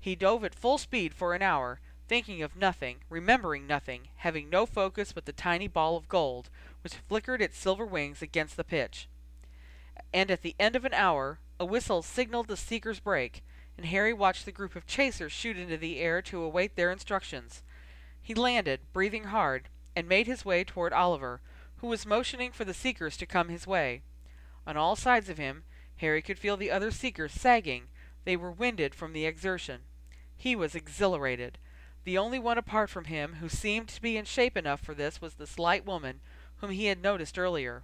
He 0.00 0.16
dove 0.16 0.44
at 0.44 0.52
full 0.52 0.78
speed 0.78 1.14
for 1.14 1.32
an 1.32 1.42
hour, 1.42 1.78
thinking 2.08 2.42
of 2.42 2.56
nothing, 2.56 2.96
remembering 3.08 3.68
nothing, 3.68 4.08
having 4.16 4.50
no 4.50 4.66
focus 4.66 5.12
but 5.12 5.26
the 5.26 5.32
tiny 5.32 5.68
ball 5.68 5.96
of 5.96 6.08
gold, 6.08 6.50
which 6.82 6.96
flickered 7.08 7.40
its 7.40 7.56
silver 7.56 7.86
wings 7.86 8.20
against 8.20 8.56
the 8.56 8.64
pitch. 8.64 9.08
And 10.12 10.28
at 10.28 10.42
the 10.42 10.56
end 10.58 10.74
of 10.74 10.84
an 10.84 10.92
hour, 10.92 11.38
a 11.60 11.64
whistle 11.64 12.02
signaled 12.02 12.48
the 12.48 12.56
seeker's 12.56 12.98
break, 12.98 13.44
and 13.76 13.86
Harry 13.86 14.12
watched 14.12 14.44
the 14.44 14.50
group 14.50 14.74
of 14.74 14.88
chasers 14.88 15.30
shoot 15.30 15.56
into 15.56 15.76
the 15.76 16.00
air 16.00 16.20
to 16.22 16.42
await 16.42 16.74
their 16.74 16.90
instructions. 16.90 17.62
He 18.20 18.34
landed, 18.34 18.80
breathing 18.92 19.24
hard, 19.24 19.68
and 19.96 20.08
made 20.08 20.26
his 20.26 20.44
way 20.44 20.64
toward 20.64 20.92
Oliver, 20.92 21.40
who 21.76 21.86
was 21.86 22.06
motioning 22.06 22.50
for 22.52 22.64
the 22.64 22.74
seekers 22.74 23.16
to 23.16 23.26
come 23.26 23.48
his 23.48 23.66
way. 23.66 24.02
On 24.66 24.76
all 24.76 24.96
sides 24.96 25.28
of 25.28 25.38
him, 25.38 25.64
Harry 25.98 26.22
could 26.22 26.38
feel 26.38 26.56
the 26.56 26.70
other 26.70 26.90
seekers 26.90 27.32
sagging; 27.32 27.88
they 28.24 28.36
were 28.36 28.50
winded 28.50 28.94
from 28.94 29.12
the 29.12 29.26
exertion. 29.26 29.82
He 30.36 30.56
was 30.56 30.74
exhilarated. 30.74 31.58
The 32.04 32.18
only 32.18 32.38
one 32.38 32.58
apart 32.58 32.90
from 32.90 33.04
him 33.04 33.34
who 33.34 33.48
seemed 33.48 33.88
to 33.88 34.02
be 34.02 34.16
in 34.16 34.24
shape 34.24 34.56
enough 34.56 34.80
for 34.80 34.94
this 34.94 35.20
was 35.20 35.34
the 35.34 35.46
slight 35.46 35.86
woman 35.86 36.20
whom 36.56 36.70
he 36.70 36.86
had 36.86 37.02
noticed 37.02 37.38
earlier. 37.38 37.82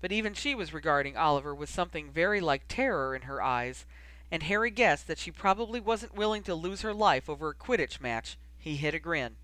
But 0.00 0.12
even 0.12 0.34
she 0.34 0.54
was 0.54 0.74
regarding 0.74 1.16
Oliver 1.16 1.54
with 1.54 1.70
something 1.70 2.10
very 2.10 2.40
like 2.40 2.68
terror 2.68 3.14
in 3.14 3.22
her 3.22 3.42
eyes, 3.42 3.86
and 4.30 4.42
Harry 4.42 4.70
guessed 4.70 5.06
that 5.06 5.18
she 5.18 5.30
probably 5.30 5.80
wasn't 5.80 6.14
willing 6.14 6.42
to 6.42 6.54
lose 6.54 6.82
her 6.82 6.92
life 6.92 7.28
over 7.28 7.50
a 7.50 7.54
Quidditch 7.54 8.00
match. 8.00 8.36
He 8.58 8.76
hid 8.76 8.94
a 8.94 8.98
grin. 8.98 9.36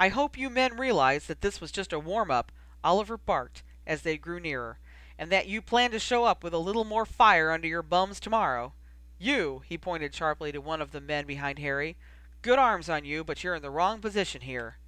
"I 0.00 0.10
hope 0.10 0.38
you 0.38 0.48
men 0.48 0.76
realize 0.76 1.26
that 1.26 1.40
this 1.40 1.60
was 1.60 1.72
just 1.72 1.92
a 1.92 1.98
warm 1.98 2.30
up," 2.30 2.52
Oliver 2.84 3.16
barked 3.16 3.64
as 3.84 4.02
they 4.02 4.16
grew 4.16 4.38
nearer, 4.38 4.78
"and 5.18 5.32
that 5.32 5.48
you 5.48 5.60
plan 5.60 5.90
to 5.90 5.98
show 5.98 6.24
up 6.24 6.44
with 6.44 6.54
a 6.54 6.58
little 6.58 6.84
more 6.84 7.04
fire 7.04 7.50
under 7.50 7.66
your 7.66 7.82
bums 7.82 8.20
tomorrow. 8.20 8.74
You," 9.18 9.64
he 9.66 9.76
pointed 9.76 10.14
sharply 10.14 10.52
to 10.52 10.60
one 10.60 10.80
of 10.80 10.92
the 10.92 11.00
men 11.00 11.26
behind 11.26 11.58
Harry, 11.58 11.96
"good 12.42 12.60
arms 12.60 12.88
on 12.88 13.04
you, 13.04 13.24
but 13.24 13.42
you're 13.42 13.56
in 13.56 13.62
the 13.62 13.72
wrong 13.72 14.00
position 14.00 14.42
here." 14.42 14.78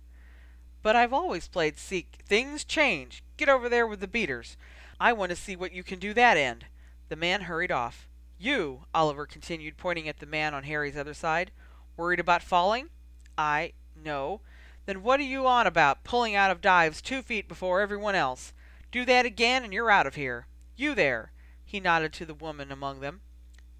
"But 0.80 0.94
I've 0.94 1.12
always 1.12 1.48
played 1.48 1.76
seek 1.76 2.20
"Things 2.24 2.64
change. 2.64 3.24
Get 3.36 3.48
over 3.48 3.68
there 3.68 3.88
with 3.88 3.98
the 3.98 4.06
beaters. 4.06 4.56
I 5.00 5.12
want 5.12 5.30
to 5.30 5.36
see 5.36 5.56
what 5.56 5.72
you 5.72 5.82
can 5.82 5.98
do 5.98 6.14
that 6.14 6.36
end." 6.36 6.66
The 7.08 7.16
man 7.16 7.42
hurried 7.42 7.72
off. 7.72 8.06
"You," 8.38 8.84
Oliver 8.94 9.26
continued, 9.26 9.76
pointing 9.76 10.08
at 10.08 10.20
the 10.20 10.26
man 10.26 10.54
on 10.54 10.62
Harry's 10.62 10.96
other 10.96 11.14
side, 11.14 11.50
"worried 11.96 12.20
about 12.20 12.44
falling?" 12.44 12.90
"I 13.36 13.72
no." 13.96 14.40
"Then 14.86 15.02
what 15.02 15.20
are 15.20 15.24
you 15.24 15.46
on 15.46 15.66
about, 15.66 16.04
pulling 16.04 16.34
out 16.34 16.50
of 16.50 16.62
dives 16.62 17.02
two 17.02 17.20
feet 17.20 17.46
before 17.46 17.82
everyone 17.82 18.14
else? 18.14 18.54
Do 18.90 19.04
that 19.04 19.26
again, 19.26 19.62
and 19.62 19.74
you're 19.74 19.90
out 19.90 20.06
of 20.06 20.14
here. 20.14 20.46
You 20.74 20.94
there!" 20.94 21.32
He 21.66 21.80
nodded 21.80 22.14
to 22.14 22.24
the 22.24 22.32
woman 22.32 22.72
among 22.72 23.00
them. 23.00 23.20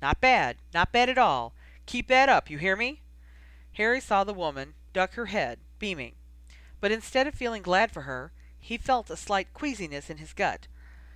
"Not 0.02 0.21
bad. 0.21 0.59
Not 0.75 0.92
bad 0.92 1.09
at 1.09 1.16
all. 1.16 1.54
Keep 1.87 2.09
that 2.09 2.28
up, 2.28 2.50
you 2.50 2.59
hear 2.59 2.76
me?" 2.76 3.00
Harry 3.73 3.99
saw 3.99 4.25
the 4.25 4.35
woman 4.35 4.75
duck 4.92 5.14
her 5.14 5.26
head, 5.26 5.61
beaming. 5.78 6.16
But 6.80 6.92
instead 6.92 7.26
of 7.26 7.35
feeling 7.35 7.62
glad 7.62 7.90
for 7.90 8.02
her, 8.02 8.33
he 8.59 8.76
felt 8.76 9.09
a 9.09 9.16
slight 9.16 9.54
queasiness 9.54 10.11
in 10.11 10.19
his 10.19 10.35
gut. 10.35 10.69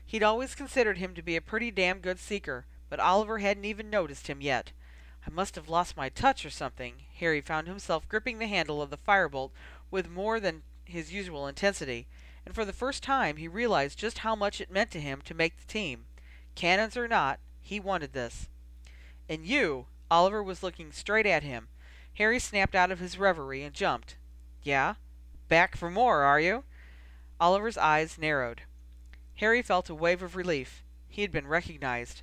He'd 0.06 0.22
always 0.22 0.54
considered 0.54 0.96
him 0.96 1.14
to 1.14 1.22
be 1.22 1.36
a 1.36 1.42
pretty 1.42 1.70
damn 1.70 1.98
good 1.98 2.18
seeker, 2.18 2.64
but 2.88 3.00
Oliver 3.00 3.38
hadn't 3.40 3.66
even 3.66 3.90
noticed 3.90 4.28
him 4.28 4.40
yet. 4.40 4.72
I 5.26 5.30
must 5.30 5.54
have 5.54 5.68
lost 5.68 5.96
my 5.96 6.08
touch 6.08 6.44
or 6.44 6.50
something. 6.50 6.94
Harry 7.18 7.40
found 7.40 7.66
himself 7.66 8.08
gripping 8.08 8.38
the 8.38 8.46
handle 8.46 8.82
of 8.82 8.90
the 8.90 8.98
firebolt 8.98 9.50
with 9.90 10.08
more 10.10 10.38
than 10.38 10.62
his 10.84 11.12
usual 11.12 11.46
intensity, 11.46 12.06
and 12.44 12.54
for 12.54 12.64
the 12.64 12.72
first 12.72 13.02
time 13.02 13.36
he 13.36 13.48
realized 13.48 13.98
just 13.98 14.18
how 14.18 14.34
much 14.34 14.60
it 14.60 14.70
meant 14.70 14.90
to 14.90 15.00
him 15.00 15.22
to 15.22 15.34
make 15.34 15.56
the 15.56 15.66
team. 15.66 16.04
Cannons 16.54 16.96
or 16.96 17.08
not, 17.08 17.40
he 17.62 17.80
wanted 17.80 18.12
this. 18.12 18.48
And 19.28 19.46
you, 19.46 19.86
Oliver 20.10 20.42
was 20.42 20.62
looking 20.62 20.92
straight 20.92 21.26
at 21.26 21.42
him. 21.42 21.68
Harry 22.14 22.38
snapped 22.38 22.74
out 22.74 22.90
of 22.90 23.00
his 23.00 23.18
reverie 23.18 23.62
and 23.62 23.74
jumped. 23.74 24.16
Yeah? 24.62 24.94
Back 25.48 25.76
for 25.76 25.90
more, 25.90 26.22
are 26.22 26.40
you? 26.40 26.64
Oliver's 27.40 27.78
eyes 27.78 28.18
narrowed. 28.18 28.62
Harry 29.36 29.62
felt 29.62 29.90
a 29.90 29.94
wave 29.94 30.22
of 30.22 30.36
relief. 30.36 30.84
He 31.08 31.22
had 31.22 31.32
been 31.32 31.46
recognized. 31.46 32.22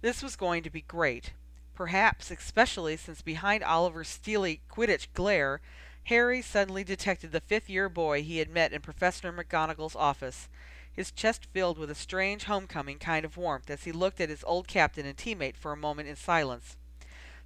This 0.00 0.22
was 0.22 0.36
going 0.36 0.62
to 0.62 0.70
be 0.70 0.80
great. 0.82 1.32
Perhaps 1.76 2.30
especially 2.30 2.96
since 2.96 3.20
behind 3.20 3.62
Oliver's 3.62 4.08
steely 4.08 4.62
Quidditch 4.70 5.12
glare, 5.12 5.60
Harry 6.04 6.40
suddenly 6.40 6.82
detected 6.82 7.32
the 7.32 7.40
fifth 7.40 7.68
year 7.68 7.90
boy 7.90 8.22
he 8.22 8.38
had 8.38 8.48
met 8.48 8.72
in 8.72 8.80
Professor 8.80 9.30
McGonagall's 9.30 9.94
office. 9.94 10.48
His 10.90 11.12
chest 11.12 11.46
filled 11.52 11.76
with 11.76 11.90
a 11.90 11.94
strange 11.94 12.44
homecoming 12.44 12.98
kind 12.98 13.26
of 13.26 13.36
warmth 13.36 13.68
as 13.68 13.84
he 13.84 13.92
looked 13.92 14.22
at 14.22 14.30
his 14.30 14.42
old 14.44 14.66
captain 14.66 15.04
and 15.04 15.18
teammate 15.18 15.58
for 15.58 15.70
a 15.70 15.76
moment 15.76 16.08
in 16.08 16.16
silence. 16.16 16.78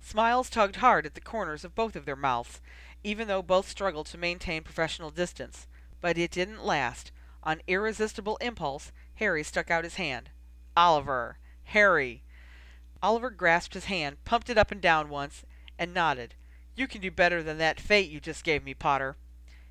Smiles 0.01 0.49
tugged 0.49 0.77
hard 0.77 1.07
at 1.07 1.15
the 1.15 1.21
corners 1.21 1.65
of 1.65 1.75
both 1.75 1.97
of 1.97 2.05
their 2.05 2.15
mouths, 2.15 2.61
even 3.03 3.27
though 3.27 3.43
both 3.43 3.69
struggled 3.69 4.07
to 4.07 4.17
maintain 4.17 4.63
professional 4.63 5.11
distance. 5.11 5.67
But 6.01 6.17
it 6.17 6.31
didn't 6.31 6.65
last. 6.65 7.11
On 7.43 7.63
irresistible 7.67 8.37
impulse, 8.37 8.93
Harry 9.17 9.43
stuck 9.43 9.73
out 9.73 9.83
his 9.83 9.97
hand. 9.97 10.31
"Oliver! 10.77 11.39
Harry!" 11.65 12.23
Oliver 13.03 13.31
grasped 13.31 13.75
his 13.75 13.87
hand, 13.87 14.23
pumped 14.25 14.51
it 14.51 14.59
up 14.59 14.71
and 14.71 14.81
down 14.81 15.09
once, 15.09 15.45
and 15.79 15.95
nodded. 15.95 16.35
"You 16.75 16.87
can 16.87 17.01
do 17.01 17.11
better 17.11 17.43
than 17.43 17.57
that 17.59 17.81
feint 17.81 18.11
you 18.11 18.21
just 18.21 18.45
gave 18.45 18.63
me, 18.63 18.75
Potter." 18.75 19.17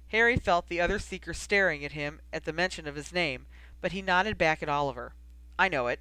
Harry 0.08 0.36
felt 0.36 0.68
the 0.68 0.82
other 0.82 0.98
seeker 0.98 1.34
staring 1.34 1.86
at 1.86 1.92
him 1.92 2.22
at 2.34 2.46
the 2.46 2.54
mention 2.54 2.88
of 2.88 2.96
his 2.96 3.14
name, 3.14 3.46
but 3.82 3.92
he 3.92 4.02
nodded 4.02 4.38
back 4.38 4.64
at 4.64 4.70
Oliver. 4.70 5.14
"I 5.60 5.70
know 5.70 5.88
it." 5.88 6.00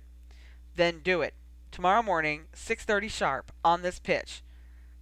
"Then 0.74 1.00
do 1.00 1.20
it. 1.20 1.34
Tomorrow 1.70 2.02
morning, 2.02 2.46
six 2.54 2.84
thirty 2.84 3.08
sharp, 3.08 3.52
on 3.62 3.82
this 3.82 3.98
pitch. 3.98 4.42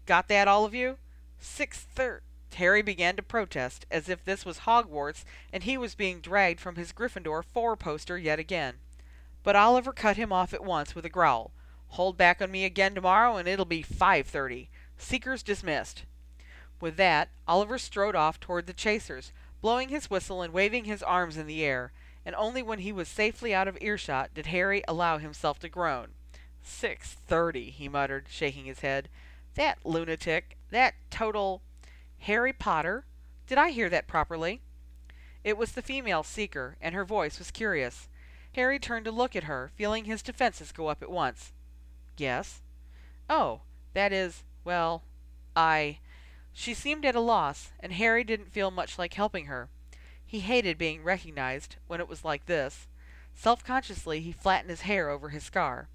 Got 0.05 0.27
that, 0.29 0.49
all 0.49 0.65
of 0.65 0.75
you? 0.75 0.99
Six 1.39 1.83
thir 1.83 2.23
Harry 2.55 2.83
began 2.83 3.17
to 3.17 3.23
protest, 3.23 3.87
as 3.91 4.09
if 4.09 4.25
this 4.25 4.45
was 4.45 4.61
Hogwarts 4.61 5.25
and 5.53 5.63
he 5.63 5.77
was 5.77 5.95
being 5.95 6.21
dragged 6.21 6.59
from 6.59 6.77
his 6.77 6.93
Gryffindor 6.93 7.45
four 7.45 7.77
poster 7.77 8.19
yet 8.19 8.39
again. 8.39 8.81
But 9.43 9.57
Oliver 9.57 9.93
cut 9.93 10.17
him 10.17 10.33
off 10.33 10.53
at 10.53 10.65
once 10.65 10.95
with 10.95 11.05
a 11.05 11.11
growl. 11.11 11.53
"Hold 11.91 12.17
back 12.17 12.43
on 12.43 12.51
me 12.51 12.65
again 12.65 12.97
tomorrow, 12.97 13.37
and 13.37 13.47
it'll 13.47 13.65
be 13.65 13.81
five 13.81 14.27
thirty. 14.27 14.69
Seekers 14.99 15.45
dismissed." 15.45 16.03
With 16.81 16.97
that, 16.97 17.29
Oliver 17.47 17.79
strode 17.79 18.17
off 18.17 18.41
toward 18.41 18.67
the 18.67 18.73
chasers, 18.73 19.31
blowing 19.61 19.89
his 19.89 20.11
whistle 20.11 20.43
and 20.43 20.53
waving 20.53 20.87
his 20.87 21.01
arms 21.05 21.37
in 21.37 21.47
the 21.47 21.65
air, 21.65 21.93
and 22.25 22.35
only 22.35 22.61
when 22.61 22.81
he 22.81 22.91
was 22.91 23.07
safely 23.07 23.55
out 23.55 23.69
of 23.69 23.79
earshot 23.81 24.35
did 24.35 24.47
Harry 24.47 24.83
allow 24.89 25.19
himself 25.19 25.61
to 25.61 25.69
groan. 25.69 26.15
"Six 26.61 27.13
thirty," 27.13 27.71
he 27.71 27.89
muttered, 27.89 28.27
shaking 28.29 28.65
his 28.65 28.81
head. 28.81 29.09
"That 29.55 29.79
lunatic, 29.87 30.57
that 30.71 30.97
total 31.09 31.63
Harry 32.19 32.53
Potter? 32.53 33.05
Did 33.47 33.59
I 33.59 33.71
hear 33.71 33.89
that 33.91 34.09
properly?" 34.09 34.61
It 35.45 35.57
was 35.57 35.71
the 35.71 35.83
female 35.83 36.25
seeker, 36.25 36.77
and 36.81 36.97
her 36.97 37.05
voice 37.05 37.39
was 37.39 37.53
curious. 37.53 38.09
Harry 38.57 38.81
turned 38.81 39.05
to 39.05 39.13
look 39.13 39.37
at 39.37 39.45
her, 39.45 39.71
feeling 39.77 40.07
his 40.07 40.21
defences 40.21 40.73
go 40.73 40.89
up 40.89 41.01
at 41.01 41.13
once. 41.13 41.53
"Yes?" 42.19 42.63
"Oh, 43.29 43.61
that 43.93 44.11
is 44.11 44.43
well, 44.65 45.05
I 45.55 45.99
She 46.53 46.73
seemed 46.73 47.05
at 47.05 47.15
a 47.15 47.21
loss, 47.21 47.73
and 47.79 47.93
Harry 47.93 48.25
didn't 48.25 48.53
feel 48.53 48.71
much 48.71 48.99
like 48.99 49.13
helping 49.15 49.47
her. 49.47 49.69
He 50.25 50.41
hated 50.41 50.79
being 50.79 51.03
recognized, 51.03 51.77
when 51.87 52.01
it 52.01 52.09
was 52.09 52.25
like 52.25 52.47
this. 52.47 52.89
Self 53.35 53.63
consciously 53.63 54.21
he 54.21 54.33
flattened 54.33 54.71
his 54.71 54.81
hair 54.83 55.11
over 55.11 55.29
his 55.29 55.45
scar. 55.45 55.89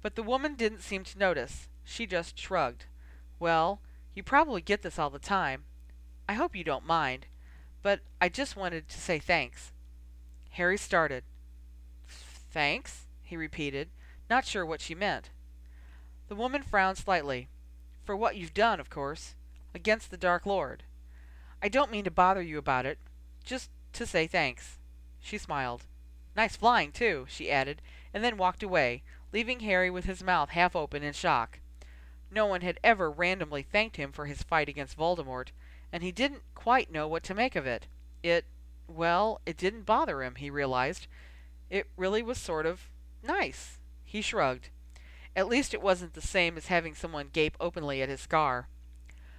But 0.00 0.14
the 0.14 0.22
woman 0.22 0.54
didn't 0.54 0.80
seem 0.80 1.04
to 1.04 1.18
notice. 1.18 1.68
She 1.84 2.06
just 2.06 2.38
shrugged. 2.38 2.86
"Well. 3.38 3.82
You 4.14 4.22
probably 4.22 4.62
get 4.62 4.80
this 4.82 4.98
all 4.98 5.10
the 5.10 5.18
time. 5.18 5.64
I 6.26 6.32
hope 6.34 6.56
you 6.56 6.64
don't 6.64 6.86
mind. 6.86 7.26
But 7.82 8.00
I 8.20 8.28
just 8.28 8.56
wanted 8.56 8.88
to 8.88 9.00
say 9.00 9.18
thanks." 9.18 9.72
Harry 10.52 10.78
started. 10.78 11.22
"Thanks?" 12.06 13.06
he 13.22 13.36
repeated, 13.36 13.90
not 14.30 14.46
sure 14.46 14.64
what 14.64 14.80
she 14.80 14.94
meant. 14.94 15.30
The 16.30 16.36
woman 16.36 16.62
frowned 16.62 16.96
slightly. 16.96 17.48
"For 18.04 18.14
what 18.14 18.36
you've 18.36 18.54
done, 18.54 18.78
of 18.78 18.88
course. 18.88 19.34
Against 19.74 20.12
the 20.12 20.16
Dark 20.16 20.46
Lord. 20.46 20.84
I 21.60 21.68
don't 21.68 21.90
mean 21.90 22.04
to 22.04 22.10
bother 22.12 22.40
you 22.40 22.56
about 22.56 22.86
it. 22.86 23.00
Just 23.42 23.68
to 23.94 24.06
say 24.06 24.28
thanks." 24.28 24.78
She 25.18 25.38
smiled. 25.38 25.86
"Nice 26.36 26.54
flying, 26.54 26.92
too," 26.92 27.26
she 27.28 27.50
added, 27.50 27.82
and 28.14 28.22
then 28.22 28.36
walked 28.36 28.62
away, 28.62 29.02
leaving 29.32 29.58
Harry 29.58 29.90
with 29.90 30.04
his 30.04 30.22
mouth 30.22 30.50
half 30.50 30.76
open 30.76 31.02
in 31.02 31.14
shock. 31.14 31.58
No 32.30 32.46
one 32.46 32.60
had 32.60 32.78
ever 32.84 33.10
randomly 33.10 33.64
thanked 33.64 33.96
him 33.96 34.12
for 34.12 34.26
his 34.26 34.44
fight 34.44 34.68
against 34.68 34.96
Voldemort, 34.96 35.50
and 35.90 36.04
he 36.04 36.12
didn't 36.12 36.44
quite 36.54 36.92
know 36.92 37.08
what 37.08 37.24
to 37.24 37.34
make 37.34 37.56
of 37.56 37.66
it. 37.66 37.88
It 38.22 38.44
well, 38.86 39.40
it 39.46 39.56
didn't 39.56 39.82
bother 39.82 40.22
him, 40.22 40.36
he 40.36 40.48
realized. 40.48 41.08
It 41.68 41.90
really 41.96 42.22
was 42.22 42.38
sort 42.38 42.66
of 42.66 42.88
nice. 43.20 43.80
He 44.04 44.22
shrugged. 44.22 44.70
At 45.36 45.48
least 45.48 45.74
it 45.74 45.82
wasn't 45.82 46.14
the 46.14 46.20
same 46.20 46.56
as 46.56 46.66
having 46.66 46.94
someone 46.94 47.30
gape 47.32 47.56
openly 47.60 48.02
at 48.02 48.08
his 48.08 48.20
scar. 48.20 48.68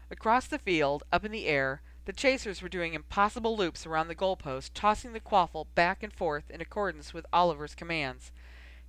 Across 0.10 0.48
the 0.48 0.60
field, 0.60 1.03
up 1.12 1.25
in 1.25 1.31
the 1.31 1.48
air, 1.48 1.81
the 2.05 2.13
chasers 2.13 2.62
were 2.62 2.69
doing 2.69 2.93
impossible 2.93 3.55
loops 3.55 3.86
around 3.86 4.07
the 4.07 4.15
goal 4.15 4.36
post, 4.36 4.74
tossing 4.74 5.13
the 5.13 5.19
quaffle 5.19 5.67
back 5.75 6.01
and 6.01 6.12
forth 6.12 6.50
in 6.50 6.62
accordance 6.62 7.13
with 7.13 7.25
Oliver's 7.31 7.75
commands. 7.75 8.31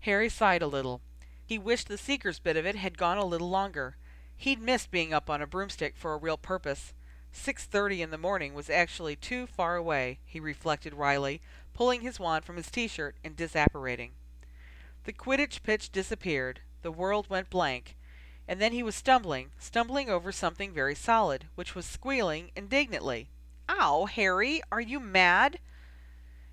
Harry 0.01 0.29
sighed 0.29 0.63
a 0.63 0.67
little. 0.67 1.01
He 1.45 1.59
wished 1.59 1.89
the 1.89 1.99
seeker's 1.99 2.39
bit 2.39 2.57
of 2.57 2.65
it 2.65 2.77
had 2.77 2.97
gone 2.97 3.19
a 3.19 3.25
little 3.25 3.51
longer. 3.51 3.97
He'd 4.37 4.61
missed 4.61 4.91
being 4.91 5.13
up 5.13 5.29
on 5.29 5.43
a 5.43 5.47
broomstick 5.47 5.97
for 5.97 6.15
a 6.15 6.19
real 6.19 6.39
purpose. 6.39 6.95
Six 7.31 7.65
thirty 7.65 8.03
in 8.03 8.11
the 8.11 8.19
morning 8.19 8.55
was 8.55 8.71
actually 8.71 9.17
too 9.17 9.47
far 9.47 9.77
away, 9.77 10.19
he 10.25 10.41
reflected 10.41 10.95
wryly, 10.95 11.41
pulling 11.75 12.01
his 12.01 12.19
wand 12.19 12.45
from 12.45 12.57
his 12.57 12.71
t-shirt 12.71 13.17
and 13.23 13.37
disapparating. 13.37 14.11
The 15.05 15.13
Quidditch 15.13 15.63
pitch 15.63 15.93
disappeared. 15.93 16.61
The 16.83 16.93
world 16.93 17.31
went 17.31 17.49
blank. 17.49 17.97
And 18.49 18.61
then 18.61 18.73
he 18.73 18.83
was 18.83 18.97
stumbling, 18.97 19.53
stumbling 19.59 20.11
over 20.11 20.33
something 20.33 20.73
very 20.73 20.97
solid, 20.97 21.47
which 21.55 21.75
was 21.75 21.87
squealing 21.87 22.51
indignantly. 22.57 23.31
"Ow, 23.69 24.07
Harry! 24.07 24.61
Are 24.73 24.81
you 24.81 24.99
mad?" 24.99 25.61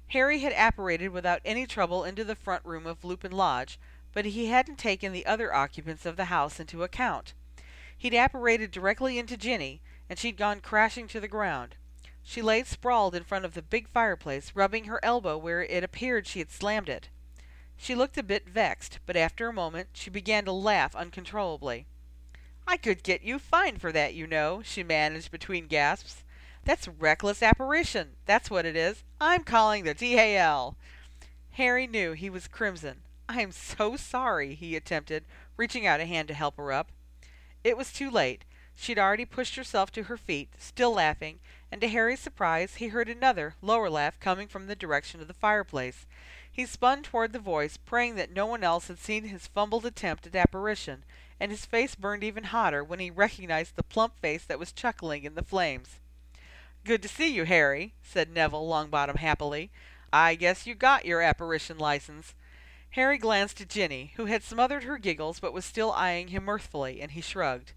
Harry 0.10 0.40
had 0.40 0.54
apparated 0.54 1.10
without 1.10 1.42
any 1.44 1.66
trouble 1.66 2.04
into 2.04 2.24
the 2.24 2.36
front 2.36 2.64
room 2.64 2.86
of 2.86 3.04
Lupin 3.04 3.32
Lodge, 3.32 3.80
but 4.14 4.26
he 4.26 4.48
hadn't 4.48 4.78
taken 4.78 5.12
the 5.12 5.26
other 5.26 5.54
occupants 5.54 6.06
of 6.06 6.16
the 6.16 6.26
house 6.26 6.60
into 6.60 6.84
account. 6.84 7.34
He'd 7.98 8.14
apparated 8.14 8.72
directly 8.72 9.20
into 9.20 9.36
Ginny, 9.36 9.82
and 10.10 10.18
she'd 10.18 10.38
gone 10.38 10.62
crashing 10.62 11.08
to 11.10 11.20
the 11.20 11.28
ground. 11.28 11.76
She 12.24 12.42
lay 12.42 12.64
sprawled 12.64 13.16
in 13.16 13.24
front 13.24 13.46
of 13.46 13.56
the 13.56 13.62
big 13.62 13.88
fireplace, 13.88 14.52
rubbing 14.56 14.86
her 14.86 15.04
elbow 15.04 15.38
where 15.38 15.64
it 15.64 15.84
appeared 15.84 16.28
she 16.28 16.40
had 16.40 16.52
slammed 16.52 16.90
it. 16.90 17.10
She 17.82 17.96
looked 17.96 18.18
a 18.18 18.24
bit 18.24 18.46
vexed, 18.46 19.00
but 19.06 19.16
after 19.16 19.48
a 19.48 19.54
moment 19.54 19.92
she 19.94 20.10
began 20.10 20.44
to 20.44 20.52
laugh 20.52 20.94
uncontrollably. 20.94 21.86
"I 22.68 22.76
could 22.76 23.04
get 23.04 23.22
you 23.22 23.40
fined 23.40 23.80
for 23.80 23.94
that, 23.94 24.14
you 24.14 24.28
know," 24.28 24.62
she 24.62 24.84
managed 24.84 25.32
between 25.32 25.68
gasps. 25.68 26.26
"That's 26.66 26.90
reckless 26.90 27.42
apparition, 27.42 28.18
that's 28.26 28.50
what 28.50 28.66
it 28.66 28.76
is. 28.76 29.06
I'm 29.22 29.46
calling 29.46 29.86
the 29.86 29.94
D.A.L." 29.94 30.76
Harry 31.52 31.88
knew 31.88 32.12
he 32.12 32.30
was 32.30 32.50
crimson. 32.50 33.02
"I 33.30 33.42
am 33.42 33.54
so 33.54 33.96
sorry," 33.96 34.56
he 34.56 34.76
attempted, 34.76 35.24
reaching 35.56 35.88
out 35.88 36.02
a 36.02 36.06
hand 36.06 36.28
to 36.28 36.34
help 36.34 36.58
her 36.58 36.74
up. 36.74 36.92
It 37.64 37.78
was 37.78 37.94
too 37.94 38.12
late. 38.12 38.44
She'd 38.76 39.00
already 39.00 39.24
pushed 39.26 39.56
herself 39.56 39.90
to 39.94 40.04
her 40.04 40.18
feet, 40.18 40.50
still 40.60 40.92
laughing, 40.92 41.40
and 41.72 41.80
to 41.80 41.88
Harry's 41.88 42.20
surprise 42.20 42.76
he 42.76 42.90
heard 42.90 43.08
another, 43.08 43.56
lower 43.62 43.90
laugh 43.90 44.20
coming 44.20 44.50
from 44.50 44.68
the 44.68 44.76
direction 44.76 45.22
of 45.22 45.30
the 45.30 45.34
fireplace. 45.34 46.06
He 46.60 46.66
spun 46.66 47.04
toward 47.04 47.32
the 47.32 47.40
voice, 47.40 47.78
praying 47.78 48.16
that 48.16 48.34
no 48.34 48.46
one 48.46 48.66
else 48.66 48.90
had 48.90 49.00
seen 49.00 49.24
his 49.24 49.48
fumbled 49.48 49.86
attempt 49.86 50.28
at 50.28 50.36
apparition, 50.36 51.06
and 51.40 51.52
his 51.52 51.66
face 51.66 51.96
burned 51.96 52.22
even 52.22 52.44
hotter 52.44 52.84
when 52.84 53.00
he 53.00 53.10
recognized 53.10 53.78
the 53.78 53.84
plump 53.84 54.20
face 54.20 54.44
that 54.44 54.60
was 54.60 54.74
chuckling 54.74 55.24
in 55.24 55.36
the 55.36 55.42
flames. 55.42 56.02
"Good 56.84 57.02
to 57.04 57.08
see 57.08 57.34
you, 57.34 57.46
Harry," 57.46 57.94
said 58.04 58.30
Neville 58.30 58.68
Longbottom 58.68 59.20
happily. 59.20 59.72
"I 60.12 60.36
guess 60.36 60.68
you 60.68 60.76
got 60.76 61.06
your 61.06 61.22
apparition 61.22 61.78
license." 61.78 62.36
Harry 62.90 63.18
glanced 63.18 63.62
at 63.62 63.70
Ginny, 63.70 64.12
who 64.18 64.26
had 64.26 64.44
smothered 64.44 64.84
her 64.84 64.98
giggles 64.98 65.40
but 65.40 65.54
was 65.54 65.64
still 65.64 65.94
eyeing 65.94 66.28
him 66.28 66.44
mirthfully, 66.44 67.00
and 67.00 67.12
he 67.12 67.22
shrugged. 67.22 67.72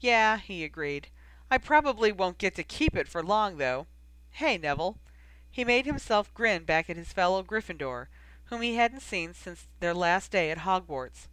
"Yeah," 0.00 0.36
he 0.36 0.64
agreed. 0.64 1.08
"I 1.50 1.56
probably 1.56 2.12
won't 2.12 2.36
get 2.36 2.56
to 2.56 2.62
keep 2.62 2.94
it 2.94 3.08
for 3.08 3.22
long, 3.22 3.56
though. 3.56 3.86
Hey, 4.32 4.58
Neville." 4.58 4.98
He 5.50 5.64
made 5.64 5.86
himself 5.86 6.32
grin 6.34 6.64
back 6.64 6.90
at 6.90 6.96
his 6.96 7.14
fellow 7.14 7.42
Gryffindor, 7.42 8.08
whom 8.48 8.62
he 8.62 8.76
hadn't 8.76 9.00
seen 9.00 9.34
since 9.34 9.66
their 9.80 9.92
last 9.92 10.30
day 10.30 10.50
at 10.50 10.58
Hogwarts. 10.58 11.28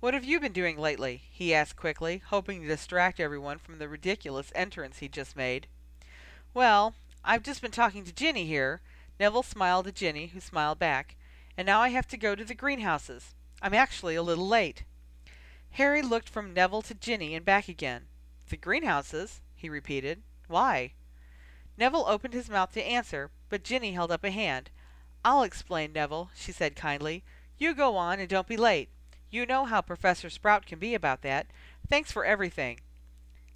"What 0.00 0.14
have 0.14 0.24
you 0.24 0.38
been 0.38 0.52
doing 0.52 0.76
lately?" 0.76 1.22
he 1.30 1.54
asked 1.54 1.76
quickly, 1.76 2.18
hoping 2.18 2.60
to 2.60 2.68
distract 2.68 3.18
everyone 3.18 3.58
from 3.58 3.78
the 3.78 3.88
ridiculous 3.88 4.52
entrance 4.54 4.98
he'd 4.98 5.12
just 5.12 5.34
made. 5.34 5.66
"Well, 6.52 6.94
I've 7.24 7.42
just 7.42 7.62
been 7.62 7.70
talking 7.70 8.04
to 8.04 8.12
Ginny 8.12 8.46
here." 8.46 8.82
Neville 9.18 9.42
smiled 9.42 9.86
at 9.86 9.94
Ginny, 9.94 10.26
who 10.26 10.40
smiled 10.40 10.78
back. 10.78 11.16
"And 11.56 11.64
now 11.64 11.80
I 11.80 11.88
have 11.88 12.06
to 12.08 12.16
go 12.16 12.34
to 12.34 12.44
the 12.44 12.54
greenhouses. 12.54 13.34
I'm 13.62 13.74
actually 13.74 14.14
a 14.14 14.22
little 14.22 14.46
late. 14.46 14.84
Harry 15.72 16.02
looked 16.02 16.28
from 16.28 16.52
Neville 16.52 16.82
to 16.82 16.94
Ginny 16.94 17.34
and 17.34 17.46
back 17.46 17.68
again. 17.68 18.08
"The 18.48 18.58
greenhouses?" 18.58 19.40
he 19.54 19.70
repeated. 19.70 20.22
"Why?" 20.48 20.92
Neville 21.78 22.04
opened 22.06 22.34
his 22.34 22.50
mouth 22.50 22.72
to 22.72 22.84
answer, 22.84 23.30
but 23.48 23.64
Ginny 23.64 23.92
held 23.92 24.10
up 24.10 24.24
a 24.24 24.30
hand. 24.30 24.70
"I'll 25.24 25.44
explain, 25.44 25.92
Neville," 25.92 26.32
she 26.34 26.50
said 26.50 26.74
kindly. 26.74 27.22
"You 27.56 27.74
go 27.74 27.96
on, 27.96 28.18
and 28.18 28.28
don't 28.28 28.48
be 28.48 28.56
late. 28.56 28.88
You 29.30 29.46
know 29.46 29.66
how 29.66 29.80
Professor 29.80 30.28
Sprout 30.28 30.66
can 30.66 30.80
be 30.80 30.94
about 30.94 31.22
that. 31.22 31.46
Thanks 31.88 32.10
for 32.10 32.24
everything." 32.24 32.80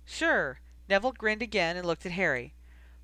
"Sure." 0.05 0.61
Neville 0.89 1.11
grinned 1.11 1.43
again 1.43 1.77
and 1.77 1.85
looked 1.85 2.07
at 2.07 2.13
Harry. 2.13 2.55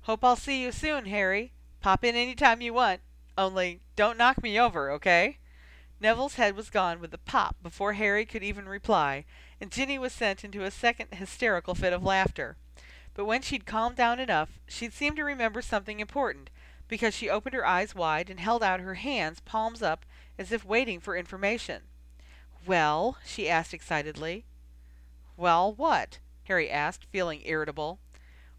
"Hope 0.03 0.23
I'll 0.23 0.37
see 0.37 0.61
you 0.61 0.71
soon, 0.71 1.07
Harry. 1.07 1.51
Pop 1.81 2.05
in 2.05 2.15
any 2.15 2.35
time 2.35 2.61
you 2.61 2.73
want. 2.73 3.01
Only 3.37 3.81
don't 3.97 4.17
knock 4.17 4.41
me 4.41 4.57
over, 4.57 4.91
okay?" 4.91 5.39
Neville's 5.99 6.35
head 6.35 6.55
was 6.55 6.69
gone 6.69 7.01
with 7.01 7.13
a 7.13 7.17
pop 7.17 7.57
before 7.61 7.93
Harry 7.93 8.25
could 8.25 8.43
even 8.43 8.69
reply, 8.69 9.25
and 9.59 9.73
Ginny 9.73 9.99
was 9.99 10.13
sent 10.13 10.45
into 10.45 10.63
a 10.63 10.71
second 10.71 11.13
hysterical 11.13 11.75
fit 11.75 11.91
of 11.91 12.01
laughter. 12.01 12.55
But 13.13 13.25
when 13.25 13.41
she'd 13.41 13.65
calmed 13.65 13.97
down 13.97 14.21
enough, 14.21 14.59
she'd 14.69 14.93
seemed 14.93 15.17
to 15.17 15.25
remember 15.25 15.61
something 15.61 15.99
important, 15.99 16.49
because 16.93 17.15
she 17.15 17.27
opened 17.27 17.55
her 17.55 17.65
eyes 17.65 17.95
wide 17.95 18.29
and 18.29 18.39
held 18.39 18.61
out 18.61 18.79
her 18.79 18.93
hands 18.93 19.39
palms 19.39 19.81
up 19.81 20.05
as 20.37 20.51
if 20.51 20.63
waiting 20.63 20.99
for 20.99 21.17
information. 21.17 21.81
"Well?" 22.67 23.17
she 23.25 23.49
asked 23.49 23.73
excitedly. 23.73 24.45
"Well, 25.35 25.73
what?" 25.73 26.19
Harry 26.43 26.69
asked, 26.69 27.05
feeling 27.05 27.41
irritable. 27.45 27.97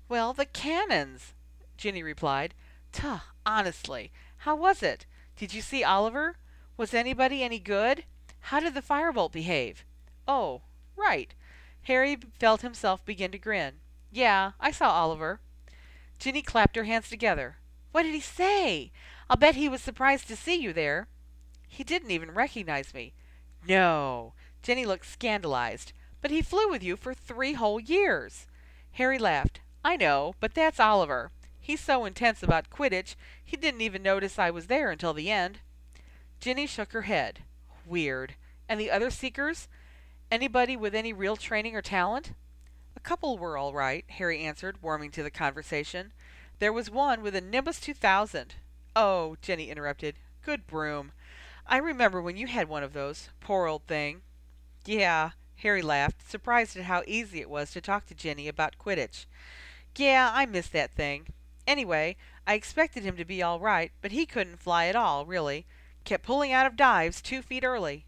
"Well, 0.08 0.32
the 0.32 0.46
cannons," 0.46 1.32
Ginny 1.76 2.02
replied. 2.02 2.54
"Tuh, 2.90 3.20
honestly, 3.46 4.10
how 4.38 4.56
was 4.56 4.82
it? 4.82 5.06
Did 5.36 5.54
you 5.54 5.62
see 5.62 5.84
Oliver? 5.84 6.36
Was 6.76 6.92
anybody 6.92 7.44
any 7.44 7.60
good? 7.60 8.04
How 8.50 8.58
did 8.58 8.74
the 8.74 8.82
firebolt 8.82 9.30
behave? 9.30 9.84
Oh, 10.26 10.62
right. 10.96 11.32
Harry 11.82 12.16
felt 12.40 12.62
himself 12.62 13.04
begin 13.04 13.30
to 13.30 13.38
grin. 13.38 13.78
Yeah, 14.10 14.54
I 14.58 14.72
saw 14.72 14.90
Oliver. 14.90 15.38
Ginny 16.18 16.42
clapped 16.42 16.74
her 16.74 16.82
hands 16.82 17.08
together. 17.08 17.58
What 17.94 18.02
did 18.02 18.14
he 18.14 18.20
say? 18.20 18.90
I'll 19.30 19.36
bet 19.36 19.54
he 19.54 19.68
was 19.68 19.80
surprised 19.80 20.26
to 20.26 20.34
see 20.34 20.56
you 20.56 20.72
there. 20.72 21.06
He 21.68 21.84
didn't 21.84 22.10
even 22.10 22.34
recognize 22.34 22.92
me. 22.92 23.12
No. 23.68 24.32
Ginny 24.64 24.84
looked 24.84 25.06
scandalized. 25.06 25.92
But 26.20 26.32
he 26.32 26.42
flew 26.42 26.68
with 26.68 26.82
you 26.82 26.96
for 26.96 27.14
three 27.14 27.52
whole 27.52 27.78
years. 27.78 28.48
Harry 28.94 29.16
laughed. 29.16 29.60
I 29.84 29.94
know, 29.94 30.34
but 30.40 30.54
that's 30.54 30.80
Oliver. 30.80 31.30
He's 31.60 31.78
so 31.78 32.04
intense 32.04 32.42
about 32.42 32.68
Quidditch, 32.68 33.14
he 33.44 33.56
didn't 33.56 33.82
even 33.82 34.02
notice 34.02 34.40
I 34.40 34.50
was 34.50 34.66
there 34.66 34.90
until 34.90 35.14
the 35.14 35.30
end. 35.30 35.60
Ginny 36.40 36.66
shook 36.66 36.90
her 36.94 37.02
head. 37.02 37.44
Weird. 37.86 38.34
And 38.68 38.80
the 38.80 38.90
other 38.90 39.10
Seekers? 39.10 39.68
Anybody 40.32 40.76
with 40.76 40.96
any 40.96 41.12
real 41.12 41.36
training 41.36 41.76
or 41.76 41.82
talent? 41.82 42.32
A 42.96 43.00
couple 43.00 43.38
were 43.38 43.56
all 43.56 43.72
right, 43.72 44.04
Harry 44.08 44.40
answered, 44.40 44.82
warming 44.82 45.12
to 45.12 45.22
the 45.22 45.30
conversation. 45.30 46.12
There 46.60 46.72
was 46.72 46.90
one 46.90 47.22
with 47.22 47.34
a 47.34 47.40
Nimbus 47.40 47.80
2000. 47.80 48.54
Oh, 48.94 49.36
Ginny 49.42 49.70
interrupted. 49.70 50.16
Good 50.42 50.66
broom. 50.66 51.12
I 51.66 51.78
remember 51.78 52.22
when 52.22 52.36
you 52.36 52.46
had 52.46 52.68
one 52.68 52.82
of 52.82 52.92
those. 52.92 53.28
Poor 53.40 53.66
old 53.66 53.86
thing. 53.86 54.22
Yeah, 54.84 55.30
Harry 55.56 55.82
laughed, 55.82 56.30
surprised 56.30 56.76
at 56.76 56.84
how 56.84 57.02
easy 57.06 57.40
it 57.40 57.50
was 57.50 57.72
to 57.72 57.80
talk 57.80 58.06
to 58.06 58.14
Ginny 58.14 58.46
about 58.48 58.78
Quidditch. 58.78 59.26
Yeah, 59.96 60.30
I 60.32 60.46
miss 60.46 60.68
that 60.68 60.92
thing. 60.92 61.26
Anyway, 61.66 62.16
I 62.46 62.54
expected 62.54 63.02
him 63.02 63.16
to 63.16 63.24
be 63.24 63.42
all 63.42 63.58
right, 63.58 63.90
but 64.00 64.12
he 64.12 64.26
couldn't 64.26 64.60
fly 64.60 64.86
at 64.86 64.96
all, 64.96 65.24
really. 65.24 65.66
Kept 66.04 66.24
pulling 66.24 66.52
out 66.52 66.66
of 66.66 66.76
dives 66.76 67.22
two 67.22 67.42
feet 67.42 67.64
early. 67.64 68.06